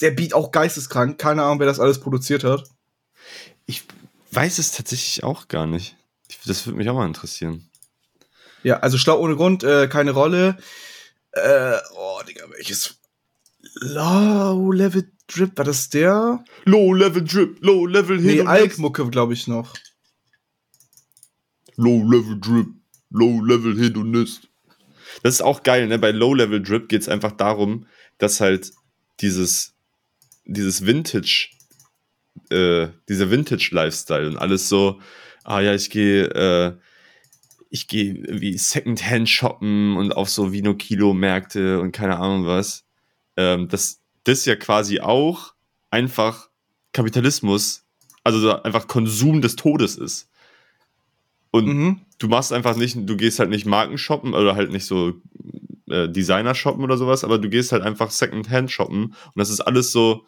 [0.01, 1.17] Der Beat auch geisteskrank.
[1.17, 2.63] Keine Ahnung, wer das alles produziert hat.
[3.65, 3.83] Ich
[4.31, 5.95] weiß es tatsächlich auch gar nicht.
[6.29, 7.69] Ich- Das würde mich auch mal interessieren.
[8.63, 10.57] Ja, also Schlau ohne Grund, äh, keine Rolle.
[11.31, 12.95] Äh, oh, Digga, welches?
[13.75, 16.43] Low Level Drip, war das der?
[16.65, 18.41] Low Level Drip, Low Level Nee.
[18.41, 19.73] Alk-Mucke, glaube ich noch.
[21.77, 22.67] Low Level Drip,
[23.09, 24.49] Low Level Hedonist.
[25.23, 25.99] Das ist auch geil, ne?
[25.99, 27.85] Bei Low Level Drip geht es einfach darum,
[28.17, 28.71] dass halt
[29.21, 29.73] dieses,
[30.45, 31.49] dieses Vintage,
[32.49, 34.99] äh, dieser Vintage-Lifestyle und alles so,
[35.43, 36.75] ah ja, ich gehe, äh,
[37.69, 42.85] ich gehe wie Secondhand shoppen und auf so Vino-Kilo-Märkte und keine Ahnung was.
[43.37, 45.53] Ähm, dass das ja quasi auch
[45.91, 46.49] einfach
[46.93, 47.85] Kapitalismus,
[48.23, 50.29] also so einfach Konsum des Todes ist.
[51.55, 52.01] Und Mhm.
[52.19, 55.13] du machst einfach nicht, du gehst halt nicht Marken shoppen oder halt nicht so
[55.89, 59.61] äh, Designer shoppen oder sowas, aber du gehst halt einfach Secondhand shoppen und das ist
[59.61, 60.25] alles so,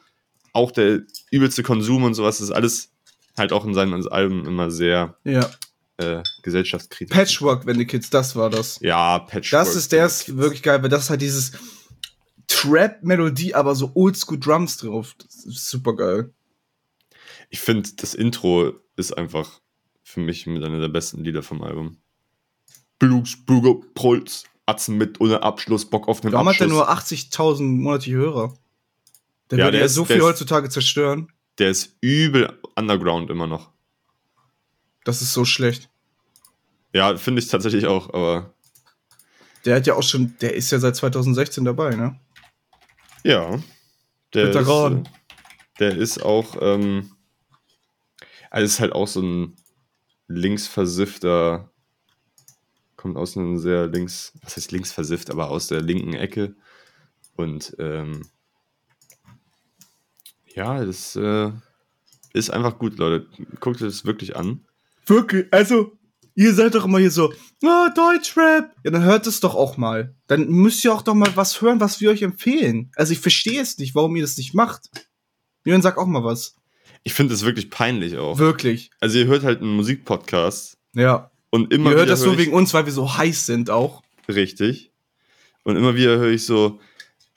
[0.53, 1.01] auch der
[1.31, 2.91] übelste Konsum und sowas, das ist alles
[3.37, 5.49] halt auch in seinen Alben immer sehr Ja.
[5.97, 7.15] äh, gesellschaftskritisch.
[7.15, 8.79] Patchwork, wenn die Kids, das war das.
[8.81, 9.65] Ja, Patchwork.
[9.65, 11.53] Das ist der ist wirklich geil, weil das ist halt dieses
[12.47, 15.15] Trap-Melodie, aber so oldschool Drums drauf.
[15.23, 16.33] Das ist super geil.
[17.49, 19.59] Ich finde, das Intro ist einfach
[20.07, 21.97] für mich mit einer der besten Lieder vom Album.
[22.97, 26.77] Blues, Bürger, Prolz, Atzen mit ohne Abschluss, Bock auf den Warum hat der Abschluss.
[26.79, 28.53] nur 80.000 monatliche Hörer?
[29.51, 31.29] Der Ja, würde der ja ist- so viel heutzutage zerstören.
[31.59, 33.71] der ist übel underground immer noch.
[35.03, 35.89] Das ist so schlecht.
[36.93, 38.53] Ja, finde ich tatsächlich auch, aber
[39.65, 42.17] Der hat ja auch schon, der ist ja seit 2016 dabei, ne?
[43.25, 43.59] ja.
[44.33, 45.03] Der ist, äh,
[45.79, 47.11] der ist auch, ähm,
[48.49, 49.55] also ist halt auch so ein
[50.27, 51.71] linksversiffter,
[52.95, 56.55] kommt aus einem sehr links, was heißt linksversifft, aber aus der linken Ecke.
[57.35, 58.23] Und ähm,
[60.53, 61.51] ja, das äh,
[62.33, 63.27] ist einfach gut, Leute.
[63.59, 64.65] Guckt euch das wirklich an.
[65.05, 65.97] Wirklich, also,
[66.33, 67.31] ihr seid doch immer hier so,
[67.63, 68.75] ah, Deutschrap.
[68.83, 70.15] Ja, dann hört es doch auch mal.
[70.27, 72.91] Dann müsst ihr auch doch mal was hören, was wir euch empfehlen.
[72.95, 74.89] Also ich verstehe es nicht, warum ihr das nicht macht.
[75.63, 76.55] Jürgen, sag auch mal was.
[77.03, 78.37] Ich finde es wirklich peinlich auch.
[78.37, 78.91] Wirklich.
[78.99, 81.31] Also ihr hört halt einen Musikpodcast Ja.
[81.51, 84.03] und immer ihr hört das nur ich- wegen uns, weil wir so heiß sind auch.
[84.27, 84.91] Richtig.
[85.63, 86.79] Und immer wieder höre ich so,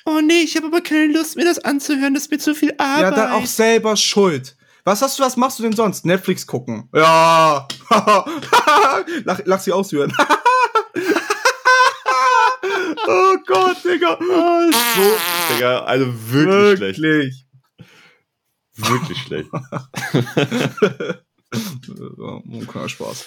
[0.07, 2.73] oh nee, ich habe aber keine Lust, mir das anzuhören, das ist mir zu viel
[2.79, 3.03] Arbeit.
[3.03, 4.57] Ja, dann auch selber schuld.
[4.85, 6.05] Was hast du, was machst du denn sonst?
[6.07, 6.89] Netflix gucken.
[6.95, 7.69] Ja.
[9.25, 10.13] lach, lach sie aus, Jürgen.
[13.07, 14.19] oh Gott, Digga.
[14.21, 17.45] so, Digga, also wirklich, schlecht.
[18.89, 19.19] Wirklich.
[19.23, 19.51] Schlecht.
[22.69, 23.27] Kleiner Spaß.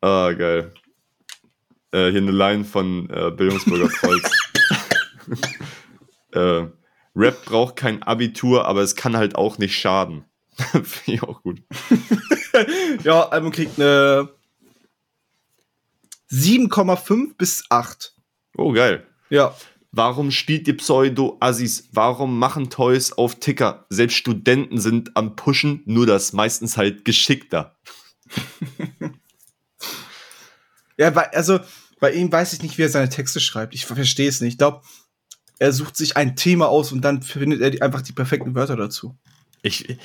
[0.00, 0.72] Ah, geil.
[1.92, 4.30] Äh, hier eine Line von äh, Bildungsbürger Prolz.
[6.32, 6.66] äh,
[7.16, 10.24] Rap braucht kein Abitur, aber es kann halt auch nicht schaden.
[10.56, 11.62] Finde ich auch gut.
[13.02, 14.28] Ja, Album kriegt eine
[16.30, 18.14] 7,5 bis 8.
[18.56, 19.06] Oh, geil.
[19.30, 19.54] Ja.
[19.96, 21.88] Warum spielt ihr Pseudo-Assis?
[21.92, 23.86] Warum machen Toys auf Ticker?
[23.90, 27.76] Selbst Studenten sind am Pushen, nur das meistens halt geschickter.
[30.96, 31.58] Ja, weil, also
[31.98, 33.74] bei ihm weiß ich nicht, wie er seine Texte schreibt.
[33.74, 34.52] Ich verstehe es nicht.
[34.52, 34.82] Ich glaube,
[35.58, 38.76] er sucht sich ein Thema aus und dann findet er die, einfach die perfekten Wörter
[38.76, 39.16] dazu.
[39.62, 39.96] Ich,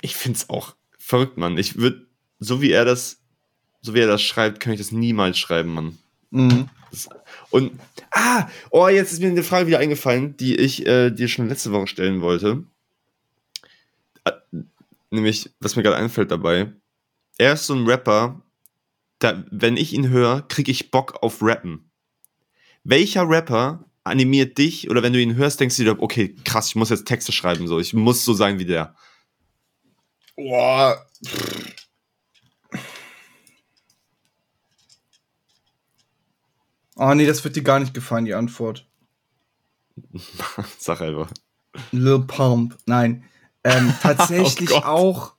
[0.00, 1.56] ich finde es auch verrückt, Mann.
[1.56, 2.06] Ich würde,
[2.40, 3.20] so wie er das,
[3.80, 5.98] so wie er das schreibt, kann ich das niemals schreiben, Mann.
[6.30, 6.68] Mhm.
[7.50, 7.72] Und,
[8.14, 11.72] ah, oh, jetzt ist mir eine Frage wieder eingefallen, die ich äh, dir schon letzte
[11.72, 12.64] Woche stellen wollte.
[14.24, 14.32] Äh,
[15.10, 16.72] nämlich, was mir gerade einfällt dabei.
[17.36, 18.40] Er ist so ein Rapper,
[19.18, 21.90] da, wenn ich ihn höre, kriege ich Bock auf Rappen.
[22.84, 26.76] Welcher Rapper animiert dich oder wenn du ihn hörst, denkst du dir, okay, krass, ich
[26.76, 28.94] muss jetzt Texte schreiben, so, ich muss so sein wie der.
[30.36, 31.06] Boah.
[36.96, 38.86] Oh nee, das wird dir gar nicht gefallen, die Antwort.
[40.78, 41.30] Sag einfach.
[41.90, 42.78] Lil Pump.
[42.86, 43.24] Nein.
[43.64, 45.34] Ähm, tatsächlich Oh auch.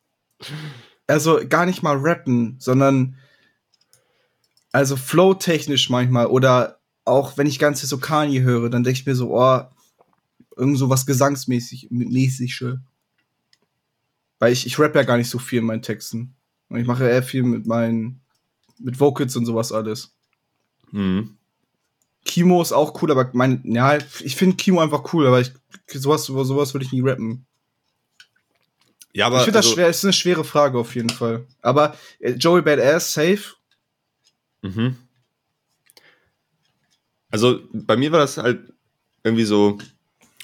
[1.07, 3.15] Also gar nicht mal rappen, sondern
[4.71, 9.15] also flow-technisch manchmal oder auch wenn ich ganze so Kanye höre, dann denke ich mir
[9.15, 9.61] so, oh,
[10.57, 12.77] irgend so was gesangsmäßig mäßige.
[14.39, 16.35] Weil ich, ich rap ja gar nicht so viel in meinen Texten.
[16.67, 18.21] Und ich mache eher viel mit meinen,
[18.79, 20.15] mit Vocals und sowas alles.
[20.91, 21.37] Mhm.
[22.25, 25.51] Kimo ist auch cool, aber mein, ja, ich finde Kimo einfach cool, aber ich,
[25.87, 27.45] sowas, sowas würde ich nie rappen.
[29.13, 31.47] Ja, aber ich finde das also- schwer, ist eine schwere Frage auf jeden Fall.
[31.61, 33.53] Aber äh, Joey Badass, safe.
[34.61, 34.97] Mhm.
[37.29, 38.73] Also bei mir war das halt
[39.23, 39.77] irgendwie so,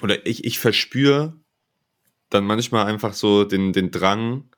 [0.02, 1.36] oder ich, ich verspüre
[2.30, 4.48] dann manchmal einfach so den, den Drang,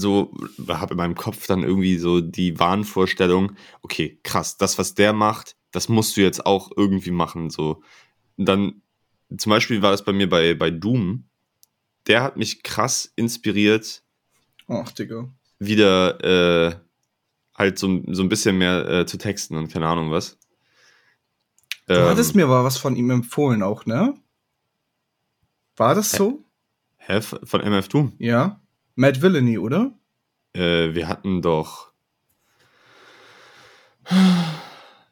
[0.00, 0.32] so,
[0.68, 5.56] habe in meinem Kopf dann irgendwie so die Wahnvorstellung, okay, krass, das, was der macht,
[5.72, 7.50] das musst du jetzt auch irgendwie machen.
[7.50, 7.82] So.
[8.36, 8.82] Und dann,
[9.36, 11.28] zum Beispiel war das bei mir bei, bei Doom,
[12.06, 14.02] der hat mich krass inspiriert,
[14.68, 15.28] Ach, Digga.
[15.58, 16.76] wieder äh,
[17.54, 20.38] halt so, so ein bisschen mehr äh, zu texten und keine Ahnung was.
[21.86, 24.14] Du Ähm, hattest mir aber was von ihm empfohlen auch, ne?
[25.76, 26.44] War das so?
[26.98, 28.12] Hä, von MF Doom?
[28.18, 28.60] Ja.
[28.98, 29.92] Mad Villainy, oder?
[30.54, 31.92] Äh, wir hatten doch.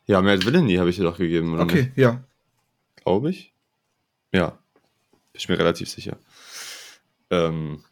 [0.07, 2.25] Ja, Mad Villainy habe ich dir doch gegeben, oder Okay, ja.
[2.97, 3.55] Glaube ich.
[4.33, 4.49] Ja.
[4.51, 6.17] Bin ich mir relativ sicher.
[7.31, 7.85] Ähm,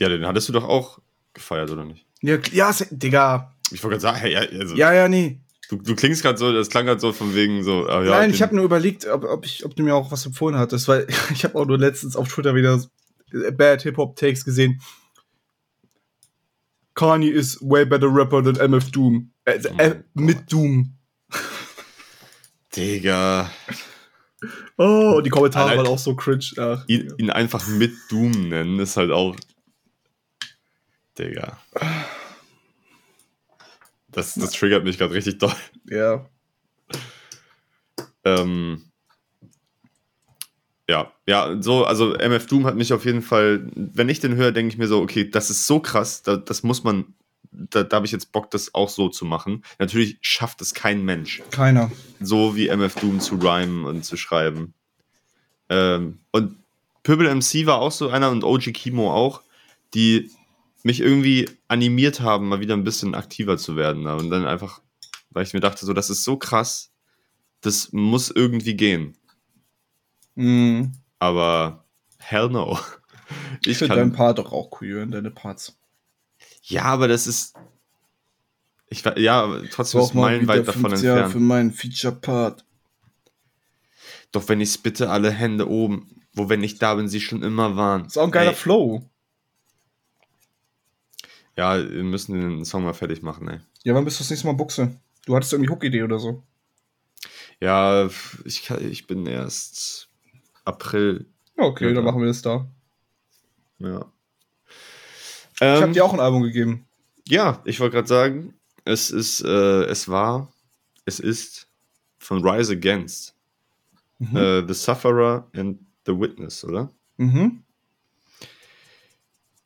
[0.00, 0.98] ja, den hattest du doch auch
[1.32, 2.06] gefeiert, oder nicht?
[2.22, 3.54] Ja, ja Digga.
[3.70, 5.38] Ich wollte gerade sagen, hey, ja, also, Ja, ja, nee.
[5.68, 7.86] du, du klingst gerade so, das klang gerade so von wegen so.
[7.86, 10.26] ah, ja, Nein, ich habe nur überlegt, ob, ob, ich, ob du mir auch was
[10.26, 12.82] empfohlen hattest, weil ich habe auch nur letztens auf Twitter wieder
[13.52, 14.80] Bad Hip-Hop-Takes gesehen.
[16.96, 19.30] Kanye is way better rapper than MF Doom.
[19.44, 20.94] Äh, Oh äh, mein mit Doom.
[22.74, 23.50] Digga.
[24.76, 26.44] Oh, die Kommentare Allein- waren auch so cringe.
[26.58, 29.36] Ach, ihn, ihn einfach mit Doom nennen, ist halt auch.
[31.18, 31.58] Digga.
[34.10, 35.54] Das, das triggert mich gerade richtig doll.
[35.84, 36.26] ja.
[38.24, 38.84] Ähm,
[40.88, 44.52] ja, ja, so, also MF Doom hat mich auf jeden Fall, wenn ich den höre,
[44.52, 47.14] denke ich mir so, okay, das ist so krass, da, das muss man,
[47.50, 49.64] da, da habe ich jetzt Bock, das auch so zu machen.
[49.78, 51.90] Natürlich schafft es kein Mensch, Keiner.
[52.20, 54.74] so wie MF Doom zu rhymen und zu schreiben.
[55.68, 56.56] Ähm, und
[57.02, 59.42] Pöbel MC war auch so einer und OG Kimo auch,
[59.94, 60.30] die
[60.82, 64.06] mich irgendwie animiert haben, mal wieder ein bisschen aktiver zu werden.
[64.06, 64.80] Und dann einfach,
[65.30, 66.92] weil ich mir dachte, so, das ist so krass,
[67.60, 69.16] das muss irgendwie gehen.
[70.36, 70.92] Mhm.
[71.18, 71.84] Aber
[72.18, 72.78] hell no.
[73.62, 74.16] Ich Ich finde deinen kann.
[74.16, 75.76] Part doch auch cool, in deine Parts.
[76.62, 77.54] Ja, aber das ist.
[78.88, 81.32] Ich, wa- ja, trotzdem ist meilenweit davon 50 Jahre entfernt.
[81.32, 82.64] für meinen Feature-Part.
[84.30, 87.76] Doch wenn ich's bitte alle Hände oben, wo wenn ich da bin, sie schon immer
[87.76, 88.04] waren.
[88.04, 89.02] Ist auch ein geiler Ey, Flow.
[91.56, 93.60] Ja, wir müssen den Song mal fertig machen, ey.
[93.82, 94.94] Ja, wann bist du das nächste Mal Buchse?
[95.24, 96.42] Du hattest irgendwie Hook-Idee oder so.
[97.60, 98.08] Ja,
[98.44, 100.05] ich, kann, ich bin erst
[100.66, 101.26] April.
[101.56, 102.66] Okay, Ja, dann machen wir das da.
[103.78, 104.04] Ja.
[105.54, 106.86] Ich habe Ähm, dir auch ein Album gegeben.
[107.26, 108.52] ja, ich wollte gerade sagen,
[108.84, 110.52] es ist, äh, es war,
[111.06, 111.66] es ist
[112.18, 113.34] von Rise Against.
[114.18, 114.36] Mhm.
[114.36, 116.90] Äh, the Sufferer and the Witness, oder?
[117.16, 117.62] Mhm.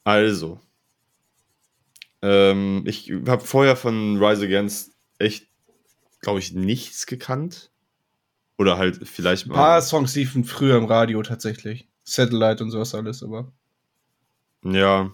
[0.05, 0.61] Also.
[2.23, 5.47] Ähm, ich habe vorher von Rise Against echt,
[6.21, 7.70] glaube ich, nichts gekannt.
[8.61, 9.55] Oder halt vielleicht Ein mal.
[9.55, 11.89] paar Songs liefen früher im Radio tatsächlich.
[12.05, 13.51] Satellite und sowas alles, aber.
[14.63, 15.11] Ja.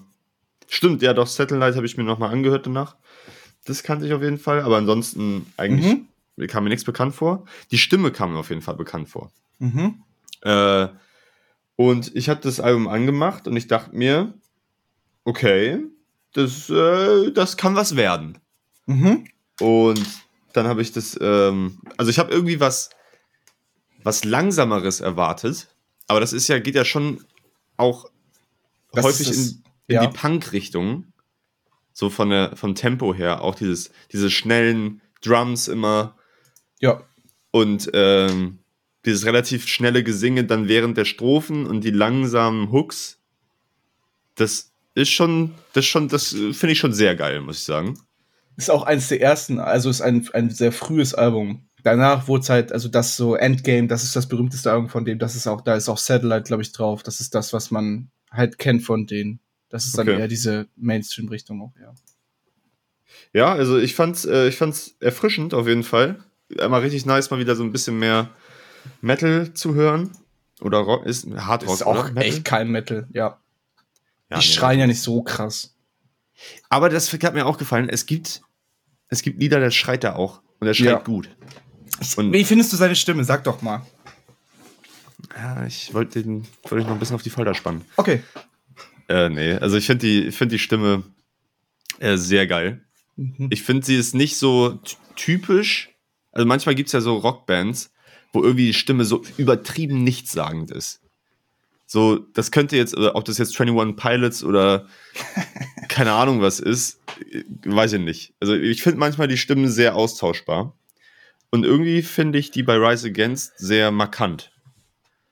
[0.67, 2.97] Stimmt, ja, doch, Satellite habe ich mir nochmal angehört danach.
[3.65, 5.97] Das kannte ich auf jeden Fall, aber ansonsten eigentlich
[6.37, 6.47] Mhm.
[6.49, 7.45] kam mir nichts bekannt vor.
[7.71, 9.31] Die Stimme kam mir auf jeden Fall bekannt vor.
[9.61, 10.03] Mhm.
[10.43, 10.89] Äh,
[11.77, 14.35] und ich habe das Album angemacht und ich dachte mir,
[15.23, 15.85] okay,
[16.33, 18.39] das, äh, das kann was werden.
[18.87, 19.25] Mhm.
[19.61, 20.05] Und
[20.53, 22.91] dann habe ich das, ähm, also ich habe irgendwie was,
[24.07, 25.67] was langsameres erwartet,
[26.07, 27.25] aber das ist ja, geht ja schon
[27.77, 28.09] auch
[28.93, 30.07] Das häufig in, in ja.
[30.07, 31.13] die Punk-Richtung.
[31.93, 36.15] So von der, vom Tempo her, auch dieses, diese schnellen Drums immer
[36.81, 37.03] Ja.
[37.51, 38.61] und ähm,
[39.05, 43.19] dieses relativ schnelle Gesinge dann während der Strophen und die langsamen Hooks.
[44.37, 47.99] Das ist schon, das schon, das äh, finde ich schon sehr geil, muss ich sagen.
[48.57, 51.66] Ist auch eins der ersten, also ist ein, ein sehr frühes Album.
[51.87, 55.21] Danach wurde es halt, also das so Endgame, das ist das berühmteste Album von dem,
[55.21, 57.05] das ist auch, da ist auch Satellite, glaube ich, drauf.
[57.05, 59.39] Das ist das, was man halt kennt von denen.
[59.69, 60.19] Das ist dann Okay.
[60.19, 61.95] eher diese Mainstream-Richtung auch, ja.
[63.33, 66.25] Ja, also ich fand's, äh, ich fand's erfrischend auf jeden Fall.
[66.59, 68.31] Einmal richtig nice, mal wieder so ein bisschen mehr
[69.01, 70.11] Metal zu hören.
[70.61, 71.73] Oder Rock ist Hard Rock.
[71.75, 72.21] Ist auch oder?
[72.21, 73.39] Echt kein Metal, ja.
[74.29, 74.53] Ja, die nee.
[74.55, 75.77] schreien ja nicht so krass.
[76.69, 77.89] Aber das hat mir auch gefallen.
[77.89, 78.43] Es gibt,
[79.07, 80.43] es gibt Lieder, da schreit er auch.
[80.59, 80.99] Und er schreit Ja.
[80.99, 81.29] gut.
[82.17, 83.25] Und- Wie findest du seine Stimme?
[83.25, 83.85] Sag doch mal.
[85.37, 87.85] Ja, ich wollte den, wollte ich noch ein bisschen auf die Folter spannen.
[87.97, 88.23] Okay.
[89.09, 91.03] Äh, nee, also ich finde die, find die Stimme
[91.99, 92.85] äh, sehr geil.
[93.17, 93.49] Mhm.
[93.51, 95.91] Ich finde, sie ist nicht so ty- typisch.
[96.33, 97.93] Also manchmal gibt es ja so Rockbands,
[98.33, 101.01] wo irgendwie die Stimme so übertrieben nichtssagend ist.
[101.87, 104.87] So, das könnte jetzt, ob das jetzt 21 Pilots oder
[105.89, 108.35] keine Ahnung was ist, äh, weiß ich nicht.
[108.41, 110.76] Also ich finde manchmal die Stimmen sehr austauschbar.
[111.51, 114.53] Und irgendwie finde ich die bei Rise Against sehr markant.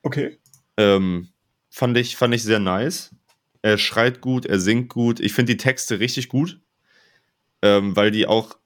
[0.03, 0.39] Okay.
[0.77, 1.29] Ähm,
[1.71, 3.15] fand, ich, fand ich sehr nice.
[3.63, 5.21] Er schreit gut, er singt gut.
[5.21, 6.61] Ich finde die Texte richtig gut,
[7.63, 8.57] ähm, weil die auch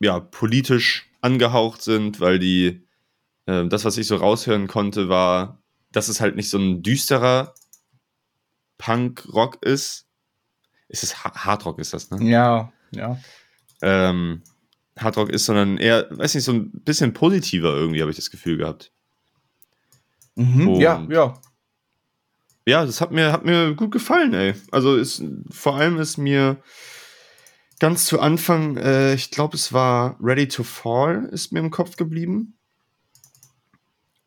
[0.00, 2.86] ja, politisch angehaucht sind, weil die,
[3.46, 7.54] ähm, das, was ich so raushören konnte, war, dass es halt nicht so ein düsterer
[8.78, 10.06] Punk-Rock ist.
[10.88, 12.28] Ist es Ha- Hardrock, ist das, ne?
[12.28, 13.18] Ja, ja.
[13.80, 14.42] Ähm,
[14.98, 18.58] Hardrock ist, sondern eher, weiß nicht, so ein bisschen positiver irgendwie, habe ich das Gefühl
[18.58, 18.92] gehabt.
[20.34, 20.74] Mhm.
[20.74, 21.34] Ja, ja.
[22.66, 24.54] ja, das hat mir, hat mir gut gefallen, ey.
[24.70, 26.62] Also ist, vor allem ist mir
[27.78, 31.96] ganz zu Anfang, äh, ich glaube, es war Ready to Fall, ist mir im Kopf
[31.96, 32.56] geblieben.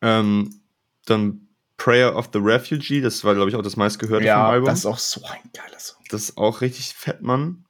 [0.02, 0.60] Ähm,
[1.06, 4.66] dann Prayer of the Refugee, das war, glaube ich, auch das meistgehörte vom Ja, Album.
[4.66, 6.02] das ist auch so ein geiler Song.
[6.10, 7.65] Das ist auch richtig fett, Mann.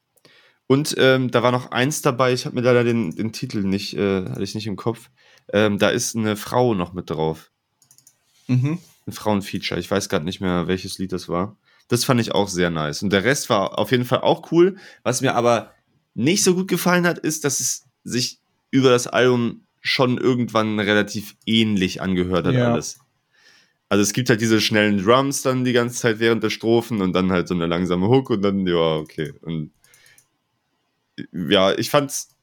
[0.67, 3.93] Und ähm, da war noch eins dabei, ich habe mir leider den, den Titel nicht,
[3.95, 5.09] äh, hatte ich nicht im Kopf.
[5.53, 7.51] Ähm, da ist eine Frau noch mit drauf.
[8.47, 8.77] Mhm.
[9.05, 9.79] Ein Frauenfeature.
[9.79, 11.57] Ich weiß gerade nicht mehr, welches Lied das war.
[11.87, 13.01] Das fand ich auch sehr nice.
[13.01, 14.75] Und der Rest war auf jeden Fall auch cool.
[15.03, 15.71] Was mir aber
[16.15, 18.39] nicht so gut gefallen hat, ist, dass es sich
[18.69, 22.73] über das Album schon irgendwann relativ ähnlich angehört hat Ja.
[22.73, 22.99] alles.
[23.87, 27.13] Also es gibt halt diese schnellen Drums dann die ganze Zeit während der Strophen und
[27.13, 29.33] dann halt so eine langsame Hook und dann, ja, okay.
[29.41, 29.71] Und
[31.31, 32.35] ja, ich fand's,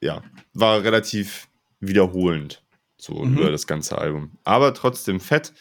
[0.00, 0.22] ja,
[0.54, 1.48] war relativ
[1.80, 2.64] wiederholend
[2.98, 3.38] so Mhm.
[3.38, 4.38] über das ganze Album.
[4.44, 5.52] Aber trotzdem fett.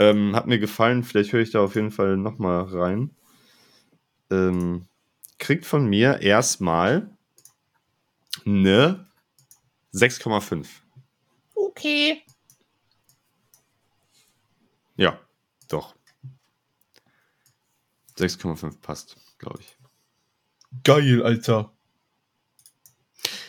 [0.00, 3.16] Ähm, hat mir gefallen, vielleicht höre ich da auf jeden Fall nochmal rein.
[4.30, 4.86] Ähm,
[5.38, 7.10] kriegt von mir erstmal
[8.46, 9.06] eine
[9.92, 10.82] 6,5.
[11.54, 12.22] Okay.
[14.96, 15.18] Ja,
[15.68, 15.96] doch.
[18.16, 19.77] 6,5 passt, glaube ich.
[20.84, 21.72] Geil, Alter.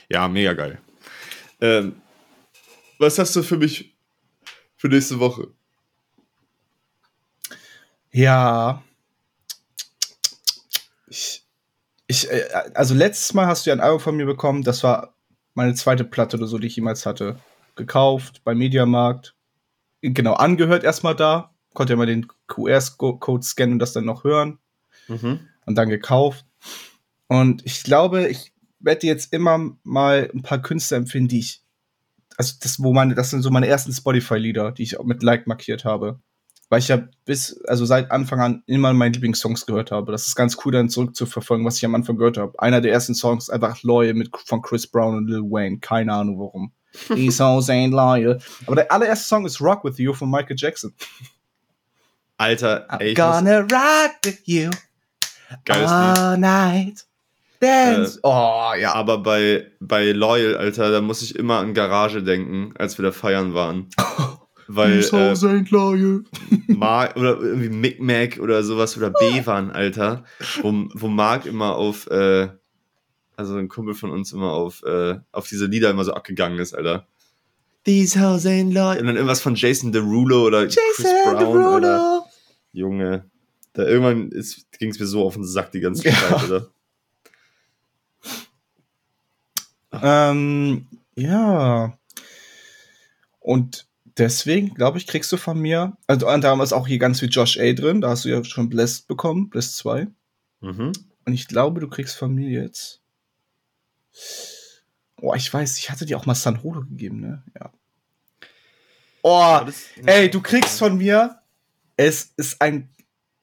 [0.09, 0.79] Ja, mega geil.
[1.61, 2.01] Ähm,
[2.97, 3.95] was hast du für mich
[4.75, 5.49] für nächste Woche?
[8.11, 8.83] Ja.
[11.07, 11.45] Ich,
[12.07, 15.15] ich, äh, also letztes Mal hast du ja ein Album von mir bekommen, das war
[15.53, 17.39] meine zweite Platte oder so, die ich jemals hatte.
[17.75, 19.35] Gekauft beim Mediamarkt.
[20.01, 21.53] Genau, angehört erstmal da.
[21.73, 24.59] Konnte ja mal den QR-Code scannen und das dann noch hören.
[25.07, 25.47] Mhm.
[25.65, 26.45] und dann gekauft.
[27.29, 31.63] Und ich glaube, ich werde jetzt immer mal ein paar Künstler empfehlen, die ich,
[32.37, 35.47] also das, wo meine, das sind so meine ersten Spotify-Lieder, die ich auch mit Like
[35.47, 36.19] markiert habe.
[36.69, 40.11] Weil ich ja bis, also seit Anfang an immer meine Lieblingssongs gehört habe.
[40.11, 42.59] Das ist ganz cool, dann zurückzuverfolgen, was ich am Anfang gehört habe.
[42.59, 45.79] Einer der ersten Songs ist einfach Loyal mit, von Chris Brown und Lil Wayne.
[45.79, 46.73] Keine Ahnung warum.
[47.07, 48.39] These songs ain't loyal.
[48.65, 50.93] Aber der allererste Song ist Rock With You von Michael Jackson.
[52.37, 54.71] Alter, I'm ey, ich muss, gonna rock with you
[55.65, 56.17] geiles Lied.
[56.17, 57.05] all night.
[57.59, 58.17] Dance.
[58.17, 58.93] Äh, oh, ja.
[58.95, 63.11] Aber bei, bei Loyal, Alter, da muss ich immer an Garage denken, als wir da
[63.11, 63.89] feiern waren.
[64.71, 66.23] Weil äh, ain't loyal.
[66.67, 70.25] Mark oder irgendwie Mick Mac oder sowas oder B waren, Alter,
[70.61, 72.49] wo, wo Mark immer auf, äh,
[73.35, 76.75] also ein Kumpel von uns immer auf, äh, auf diese Lieder immer so abgegangen ist,
[76.75, 77.07] Alter.
[77.83, 78.99] These hoes ain't loyal.
[78.99, 81.87] Und dann irgendwas von Jason Derulo oder Chris Jason Brown, Alter.
[81.87, 82.25] Derulo.
[82.71, 83.25] Junge.
[83.73, 86.13] Da irgendwann ging es mir so auf den Sack die ganze Ja.
[86.13, 86.69] Zeit, Alter.
[89.91, 91.97] Ähm, ja.
[93.39, 93.87] Und
[94.17, 97.57] deswegen, glaube ich, kriegst du von mir, also anderem ist auch hier ganz viel Josh
[97.59, 100.07] A drin, da hast du ja schon Blessed bekommen, Blessed 2.
[100.61, 100.91] Mhm.
[101.25, 103.01] Und ich glaube, du kriegst von mir jetzt.
[105.21, 107.43] Oh, ich weiß, ich hatte dir auch mal San Holo gegeben, ne?
[107.59, 107.71] Ja.
[109.21, 111.39] Oh, das- ey, du kriegst von mir.
[111.97, 112.89] Es ist ein.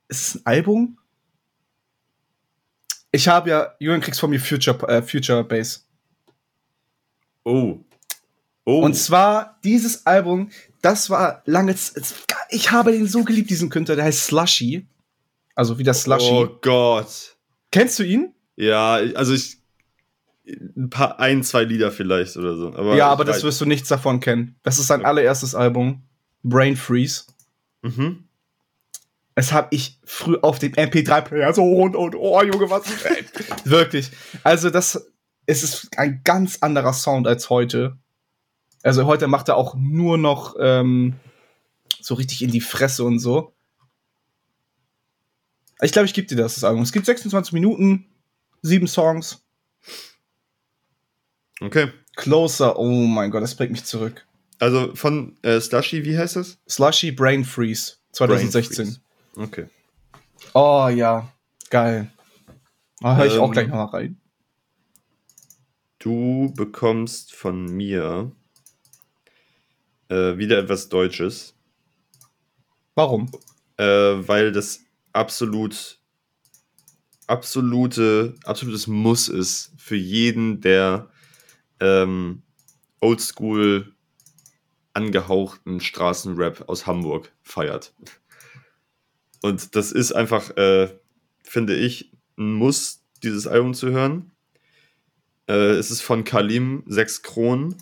[0.09, 0.99] Es ist ein Album.
[3.13, 3.75] Ich habe ja.
[3.79, 5.86] Julian kriegst von mir Future, äh, Future Bass.
[7.47, 7.79] Oh.
[8.65, 8.81] Oh.
[8.81, 10.51] Und zwar dieses Album,
[10.83, 11.77] das war lange.
[12.51, 14.87] Ich habe den so geliebt, diesen Künstler, der heißt Slushy.
[15.55, 16.29] Also wie das Slushy.
[16.29, 17.37] Oh Gott.
[17.71, 18.35] Kennst du ihn?
[18.57, 19.59] Ja, also ich
[20.49, 22.75] ein paar, ein, zwei Lieder vielleicht oder so.
[22.75, 24.57] Aber ja, aber das wirst du nichts davon kennen.
[24.65, 26.03] Das ist sein allererstes Album,
[26.43, 27.25] Brain Freeze.
[27.83, 28.25] Mhm.
[29.37, 32.85] Das habe ich früh auf dem MP3-Player so und, und oh, Junge, was?
[33.05, 33.25] ey,
[33.65, 34.11] Wirklich.
[34.43, 35.13] Also, das
[35.47, 37.97] es ist ein ganz anderer Sound als heute.
[38.83, 41.15] Also, heute macht er auch nur noch ähm,
[42.01, 43.53] so richtig in die Fresse und so.
[45.83, 46.83] Ich glaube, ich gebe dir das, das Album.
[46.83, 48.07] Es gibt 26 Minuten,
[48.63, 49.43] sieben Songs.
[51.61, 51.91] Okay.
[52.17, 54.27] Closer, oh mein Gott, das bringt mich zurück.
[54.59, 56.59] Also von äh, Slushy, wie heißt das?
[56.69, 58.77] Slushy Brain Freeze 2016.
[58.77, 59.01] Brain Freeze.
[59.37, 59.67] Okay.
[60.55, 61.31] Oh ja,
[61.69, 62.11] geil.
[63.01, 64.19] Da höre ich auch Ähm, gleich noch mal rein.
[65.99, 68.33] Du bekommst von mir
[70.09, 71.55] äh, wieder etwas Deutsches,
[72.95, 73.31] Warum?
[73.77, 74.81] äh, weil das
[75.13, 76.01] absolut
[77.27, 81.11] absolute absolutes Muss ist für jeden, der
[81.81, 82.43] ähm,
[83.01, 83.95] Oldschool
[84.95, 87.95] angehauchten Straßenrap aus Hamburg feiert.
[89.43, 90.89] Und das ist einfach, äh,
[91.43, 94.33] finde ich, ein Muss, dieses Album zu hören.
[95.49, 97.77] Äh, es ist von Kalim, 6 Kronen.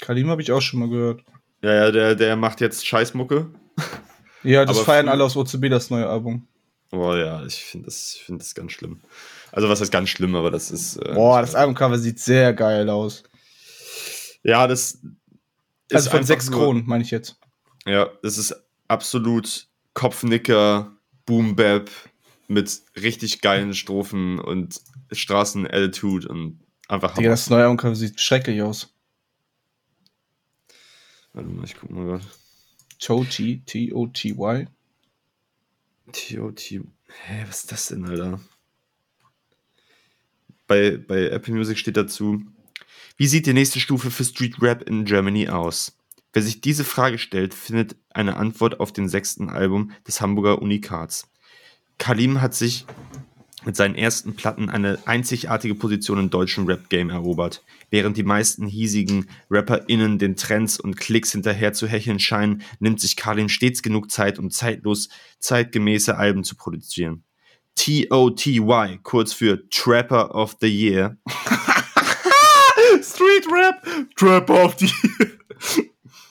[0.00, 1.22] Kalim habe ich auch schon mal gehört.
[1.62, 3.50] Ja, ja, der, der macht jetzt Scheißmucke.
[4.44, 6.46] Ja, das Aber feiern alle aus OCB, das neue Album.
[6.92, 9.00] Oh ja, ich finde das, ich find das ganz schlimm.
[9.52, 10.96] Also, was heißt ganz schlimm, aber das ist.
[10.98, 13.24] Äh, Boah, das Albumcover sieht sehr geil aus.
[14.42, 14.92] Ja, das.
[14.94, 15.00] ist
[15.92, 17.36] Also von einfach sechs nur- Kronen, meine ich jetzt.
[17.86, 18.54] Ja, das ist
[18.86, 20.92] absolut Kopfnicker,
[21.26, 21.90] Boom Bap
[22.46, 24.80] mit richtig geilen Strophen und
[25.10, 28.92] Straßen-Attitude und einfach Digga, das neue Albumcover sieht schrecklich aus.
[31.32, 32.22] Warte mal, ich guck mal grad.
[32.98, 34.68] Tochi, T-O-T-Y.
[36.12, 36.60] TOT.
[36.70, 38.40] Hä, was ist das denn, Alter?
[40.66, 42.42] Bei, bei Apple Music steht dazu:
[43.16, 45.96] Wie sieht die nächste Stufe für Street Rap in Germany aus?
[46.32, 51.30] Wer sich diese Frage stellt, findet eine Antwort auf dem sechsten Album des Hamburger Unikats.
[51.96, 52.86] Kalim hat sich
[53.68, 57.62] mit seinen ersten Platten eine einzigartige Position im deutschen Rap-Game erobert.
[57.90, 63.14] Während die meisten hiesigen RapperInnen den Trends und Klicks hinterher zu hecheln scheinen, nimmt sich
[63.14, 67.24] Kalim stets genug Zeit, um zeitlos zeitgemäße Alben zu produzieren.
[67.74, 71.18] T.O.T.Y., kurz für Trapper of the Year,
[73.02, 74.90] Street Rap, Trapper of the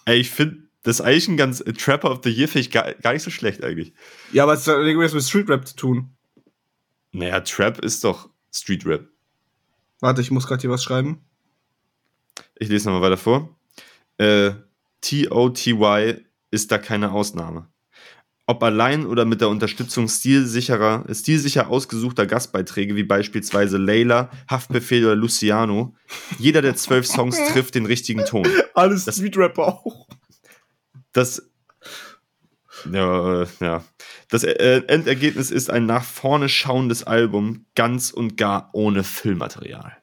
[0.06, 2.96] Ey, ich finde das eigentlich ein ganz äh, Trapper of the Year finde ich gar,
[2.96, 3.94] gar nicht so schlecht eigentlich.
[4.32, 6.17] Ja, aber es hat irgendwas mit Street Rap zu tun.
[7.18, 9.08] Naja, Trap ist doch Street Rap.
[10.02, 11.26] Warte, ich muss gerade hier was schreiben.
[12.60, 13.58] Ich lese nochmal weiter vor.
[14.18, 14.52] Äh,
[15.02, 16.22] T.O.T.Y.
[16.52, 17.68] ist da keine Ausnahme.
[18.46, 25.16] Ob allein oder mit der Unterstützung stilsicherer, stilsicher ausgesuchter Gastbeiträge wie beispielsweise Layla, Haftbefehl oder
[25.16, 25.96] Luciano,
[26.38, 28.48] jeder der zwölf Songs trifft den richtigen Ton.
[28.76, 30.08] Alles Street Rapper auch.
[31.14, 31.50] Das.
[32.92, 33.84] Ja, ja.
[34.30, 39.96] Das äh, Endergebnis ist ein nach vorne schauendes Album, ganz und gar ohne Füllmaterial.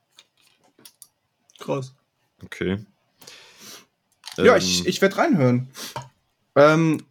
[1.58, 1.94] Krass.
[2.42, 2.84] Okay.
[4.38, 5.68] Ja, Ähm, ich, ich werde reinhören.
[6.56, 7.02] Ähm.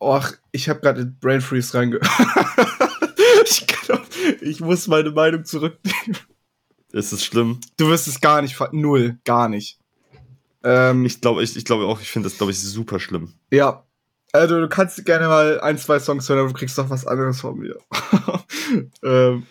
[0.00, 2.08] Och, ich habe gerade in Brain Freeze reingehört.
[3.44, 4.02] ich, glaub,
[4.40, 6.16] ich muss meine Meinung zurücknehmen.
[6.92, 7.60] Ist es schlimm?
[7.76, 9.78] Du wirst es gar nicht, ver- null, gar nicht.
[10.64, 13.34] Ähm, Ich glaube ich, ich glaube auch, ich finde das, glaube ich, super schlimm.
[13.50, 13.84] ja.
[14.32, 17.40] Also, du kannst gerne mal ein, zwei Songs hören, aber du kriegst doch was anderes
[17.40, 17.76] von mir.
[19.02, 19.46] ähm,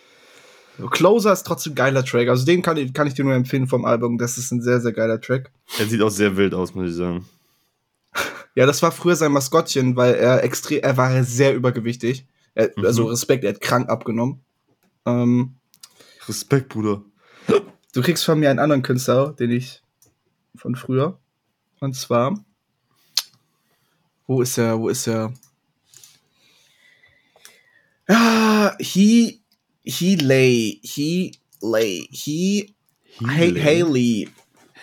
[0.90, 2.28] Closer ist trotzdem ein geiler Track.
[2.28, 4.18] Also, den kann ich, kann ich dir nur empfehlen vom Album.
[4.18, 5.52] Das ist ein sehr, sehr geiler Track.
[5.78, 7.26] Er sieht auch sehr wild aus, muss ich sagen.
[8.54, 12.26] Ja, das war früher sein Maskottchen, weil er extrem, er war sehr übergewichtig.
[12.54, 12.86] Er, Mhm.
[12.86, 14.42] Also Respekt, er hat krank abgenommen.
[15.06, 15.56] Ähm,
[16.28, 17.02] Respekt, Bruder.
[17.94, 19.82] du kriegst von mir einen anderen Künstler, den ich
[20.56, 21.18] von früher.
[21.80, 22.44] Und zwar,
[24.32, 24.80] wo ist er?
[24.80, 25.34] Wo ist er?
[28.08, 29.42] Ah, he,
[29.84, 32.76] he lay, he lay, he,
[33.26, 34.30] Hay- Haley.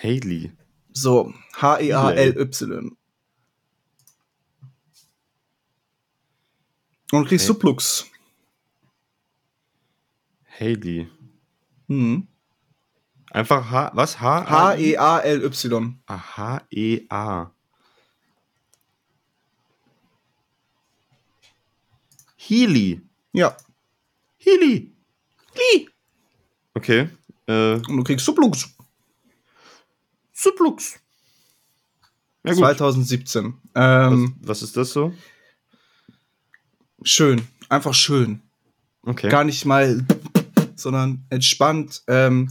[0.02, 0.52] Haley.
[0.92, 2.96] So, H-E-A-L-Y.
[7.10, 7.46] Und du kriegst Hey.
[7.46, 8.06] Suplux.
[10.60, 11.08] Haley.
[11.88, 12.28] Hm.
[13.30, 13.90] Einfach H.
[13.94, 14.20] Was?
[14.20, 14.74] H?
[14.76, 15.94] E H-E-A-L-Y.
[16.06, 17.52] Ah, H-E-A.
[22.48, 23.02] Healy.
[23.32, 23.54] Ja.
[24.38, 24.90] Healy.
[26.72, 27.08] Okay.
[27.46, 28.68] Äh, Und du kriegst Suplux.
[30.32, 30.98] Suplux.
[32.44, 32.60] Ja, gut.
[32.60, 33.54] 2017.
[33.74, 35.12] Ähm, Was, was ist das so?
[37.02, 37.46] schön.
[37.68, 38.40] Einfach schön.
[39.02, 39.28] Okay.
[39.28, 40.04] Gar nicht mal,
[40.74, 42.02] sondern entspannt.
[42.06, 42.50] Ähm,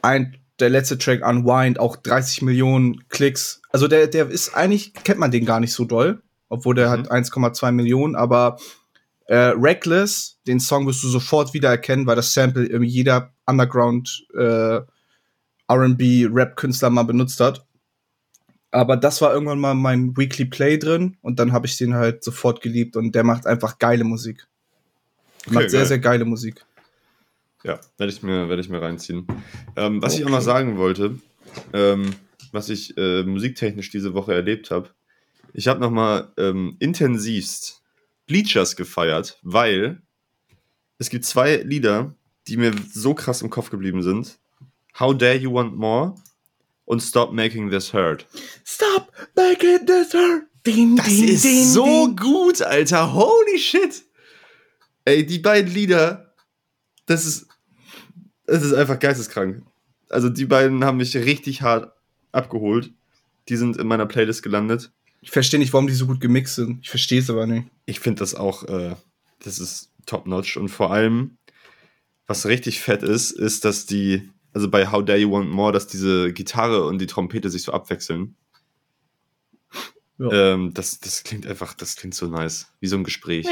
[0.00, 3.60] ein, der letzte Track Unwind, auch 30 Millionen Klicks.
[3.70, 6.92] Also der, der ist eigentlich, kennt man den gar nicht so doll, obwohl der Mhm.
[6.92, 8.58] hat 1,2 Millionen, aber
[9.26, 14.80] äh, Reckless, den Song wirst du sofort wiedererkennen, weil das Sample irgendwie jeder Underground äh,
[15.68, 17.64] R&B Rap Künstler mal benutzt hat.
[18.70, 22.24] Aber das war irgendwann mal mein Weekly Play drin und dann habe ich den halt
[22.24, 24.46] sofort geliebt und der macht einfach geile Musik.
[25.46, 25.86] Okay, macht sehr, geil.
[25.86, 26.64] sehr geile Musik.
[27.62, 29.26] Ja, werde ich mir, werde ich mir reinziehen.
[29.76, 31.18] Ähm, was ich auch noch sagen wollte,
[31.72, 32.14] ähm,
[32.52, 34.90] was ich äh, musiktechnisch diese Woche erlebt habe,
[35.54, 37.82] ich habe nochmal ähm, intensivst
[38.26, 40.02] Bleachers gefeiert, weil
[40.98, 42.14] es gibt zwei Lieder,
[42.48, 44.38] die mir so krass im Kopf geblieben sind.
[44.98, 46.16] How Dare You Want More
[46.84, 48.26] und Stop Making This Hurt.
[48.64, 50.44] Stop making this hurt.
[50.66, 53.12] Ding, Das ist so gut, Alter.
[53.12, 54.04] Holy shit.
[55.04, 56.34] Ey, die beiden Lieder,
[57.06, 57.46] das ist,
[58.46, 59.62] das ist einfach geisteskrank.
[60.08, 61.92] Also die beiden haben mich richtig hart
[62.32, 62.92] abgeholt.
[63.48, 64.90] Die sind in meiner Playlist gelandet.
[65.24, 66.80] Ich verstehe nicht, warum die so gut gemixt sind.
[66.82, 67.66] Ich verstehe es aber nicht.
[67.86, 68.94] Ich finde das auch, äh,
[69.38, 70.58] das ist top-notch.
[70.58, 71.38] Und vor allem,
[72.26, 75.86] was richtig fett ist, ist, dass die, also bei How Dare You Want More, dass
[75.86, 78.36] diese Gitarre und die Trompete sich so abwechseln.
[80.18, 80.52] Ja.
[80.52, 82.66] Ähm, das, das klingt einfach, das klingt so nice.
[82.80, 83.46] Wie so ein Gespräch.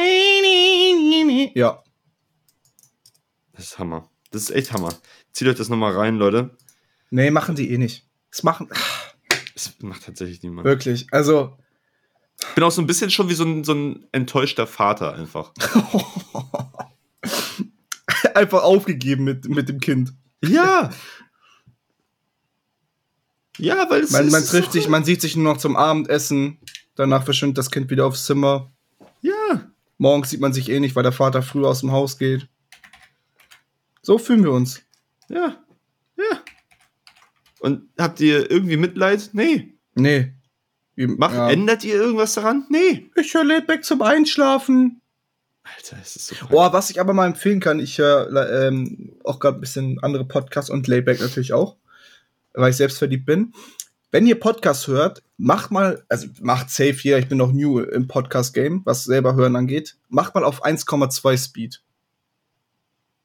[1.54, 1.82] Ja.
[3.54, 4.10] Das ist Hammer.
[4.30, 4.94] Das ist echt Hammer.
[5.32, 6.54] Zieht euch das nochmal rein, Leute.
[7.08, 8.06] Nee, machen die eh nicht.
[8.30, 8.68] Das machen.
[9.54, 10.66] Es macht tatsächlich niemand.
[10.66, 11.06] Wirklich.
[11.12, 11.56] Also.
[12.40, 15.52] Ich bin auch so ein bisschen schon wie so ein, so ein enttäuschter Vater einfach.
[18.34, 20.12] einfach aufgegeben mit, mit dem Kind.
[20.44, 20.90] Ja.
[23.58, 25.76] Ja, weil es Man, man trifft ist sich, so- man sieht sich nur noch zum
[25.76, 26.58] Abendessen.
[26.94, 28.72] Danach verschwindet das Kind wieder aufs Zimmer.
[29.20, 29.70] Ja.
[29.98, 32.48] Morgens sieht man sich eh nicht, weil der Vater früh aus dem Haus geht.
[34.02, 34.82] So fühlen wir uns.
[35.28, 35.62] Ja.
[36.16, 36.42] Ja.
[37.60, 39.30] Und habt ihr irgendwie Mitleid?
[39.32, 39.78] Nee.
[39.94, 40.34] Nee.
[41.06, 41.50] Macht, ja.
[41.50, 42.66] Ändert ihr irgendwas daran?
[42.68, 43.10] Nee.
[43.16, 45.00] Ich höre Laidback zum Einschlafen.
[45.62, 49.38] Alter, es ist so Oh, was ich aber mal empfehlen kann, ich höre ähm, auch
[49.38, 51.76] gerade ein bisschen andere Podcasts und Layback natürlich auch,
[52.52, 53.52] weil ich selbst verliebt bin.
[54.10, 58.08] Wenn ihr Podcasts hört, macht mal, also macht safe hier, ich bin noch new im
[58.08, 61.82] Podcast-Game, was selber hören angeht, macht mal auf 1,2 Speed.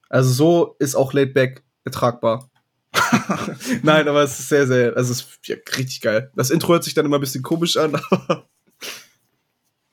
[0.09, 2.49] Also so ist auch Laidback ertragbar.
[3.83, 6.31] Nein, aber es ist sehr, sehr, also es ist ja, richtig geil.
[6.35, 8.47] Das Intro hört sich dann immer ein bisschen komisch an, aber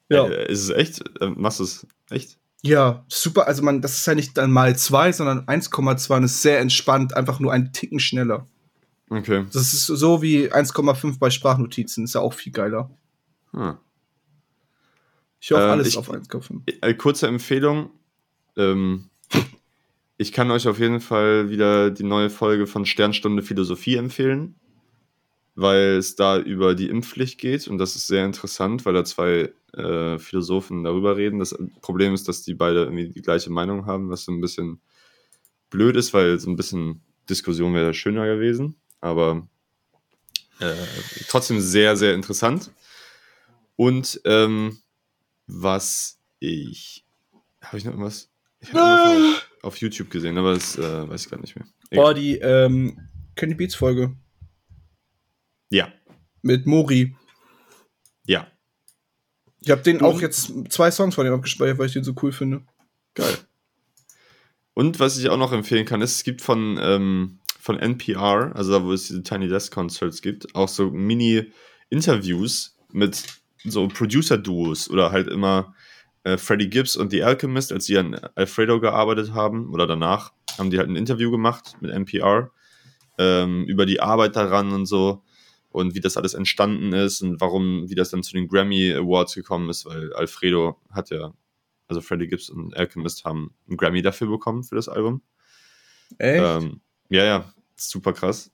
[0.09, 0.27] ja.
[0.27, 1.03] Äh, ist es echt?
[1.21, 2.39] Äh, machst du es echt?
[2.63, 3.47] Ja, super.
[3.47, 7.15] Also man, das ist ja nicht dann mal zwei, sondern 1,2 und ist sehr entspannt,
[7.15, 8.47] einfach nur einen Ticken schneller.
[9.11, 9.45] Okay.
[9.53, 12.91] Das ist so wie 1,5 bei Sprachnotizen, ist ja auch viel geiler.
[13.53, 13.77] Hm.
[15.41, 16.63] Ich hoffe Ähm, alles ich- auf 1,5.
[16.81, 17.91] Äh, kurze Empfehlung.
[18.57, 19.11] Ähm,
[20.17, 24.55] ich kann euch auf jeden Fall wieder die neue Folge von Sternstunde Philosophie empfehlen,
[25.55, 29.53] weil es da über die Impfpflicht geht und das ist sehr interessant, weil da zwei
[29.73, 31.41] äh, Philosophen darüber reden.
[31.41, 34.81] Das Problem ist, dass die beide irgendwie die gleiche Meinung haben, was so ein bisschen
[35.71, 39.49] blöd ist, weil so ein bisschen Diskussion wäre schöner gewesen, aber
[40.61, 40.75] äh,
[41.29, 42.71] trotzdem sehr, sehr interessant.
[43.77, 44.79] Und ähm,
[45.47, 47.05] was ich.
[47.61, 48.31] Habe ich noch irgendwas?
[48.61, 51.67] Ich habe irgendwas auf, YouTube gesehen, aber das äh, weiß ich gar nicht mehr.
[51.91, 52.05] Egal.
[52.05, 52.99] Boah, die ähm,
[53.37, 54.15] Kenny Beats Folge
[55.71, 55.93] Ja,
[56.43, 57.17] mit Mori.
[58.27, 58.47] ja,
[59.61, 62.33] Ich habe den auch jetzt zwei Songs von dem abgespeichert, weil ich den so cool
[62.33, 62.63] finde.
[63.15, 63.37] geil.
[64.75, 68.73] Und was ich auch noch empfehlen kann, ist, es gibt von, ähm, von NPR, also
[68.73, 73.23] da, wo es diese Tiny Desk Concerts gibt, auch so Mini-Interviews mit
[73.65, 75.75] so Producer-Duos oder halt immer
[76.25, 80.71] äh, Freddie Gibbs und The Alchemist, als sie an Alfredo gearbeitet haben oder danach, haben
[80.71, 82.51] die halt ein Interview gemacht mit NPR
[83.19, 85.23] ähm, über die Arbeit daran und so
[85.71, 89.35] und wie das alles entstanden ist und warum, wie das dann zu den Grammy Awards
[89.35, 91.33] gekommen ist, weil Alfredo hat ja,
[91.89, 95.21] also Freddie Gibbs und Alchemist haben einen Grammy dafür bekommen für das Album.
[96.19, 96.43] Echt?
[96.43, 98.51] Ähm, ja, ja, super krass.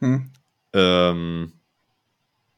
[0.00, 0.30] Hm.
[0.72, 1.52] Ähm,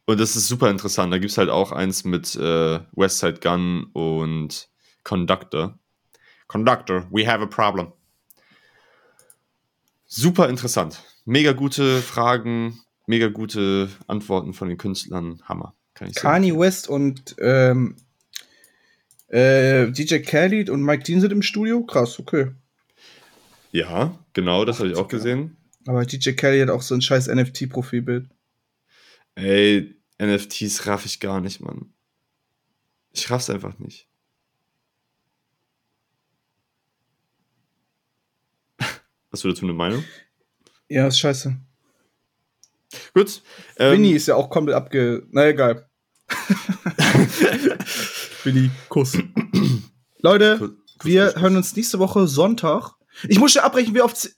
[0.09, 1.13] und das ist super interessant.
[1.13, 4.71] Da gibt es halt auch eins mit äh, Westside Gun und
[5.05, 5.79] Conductor.
[6.47, 7.93] Conductor, we have a problem.
[10.07, 11.05] Super interessant.
[11.27, 15.43] Mega gute Fragen, mega gute Antworten von den Künstlern.
[15.45, 15.75] Hammer.
[15.93, 17.97] Kann ich Kanye West und ähm,
[19.27, 21.85] äh, DJ Khaled und Mike Dean sind im Studio.
[21.85, 22.53] Krass, okay.
[23.73, 25.59] Ja, genau, das habe ich auch gesehen.
[25.87, 28.25] Aber DJ Khaled hat auch so ein scheiß NFT-Profilbild.
[29.35, 31.93] Ey, NFTs raff ich gar nicht, Mann.
[33.13, 34.09] Ich raff's einfach nicht.
[39.33, 40.05] Hast du dazu eine Meinung?
[40.89, 41.57] Ja, ist scheiße.
[43.15, 43.43] Gut.
[43.77, 45.27] Ähm, Winnie ist ja auch komplett abge.
[45.31, 45.89] Na egal.
[48.45, 49.19] Winnie, Kuss.
[50.21, 50.71] Leute, Kuss,
[51.05, 52.93] wir Kuss, hören uns nächste Woche Sonntag.
[53.29, 54.31] Ich muss schon abbrechen, wie oft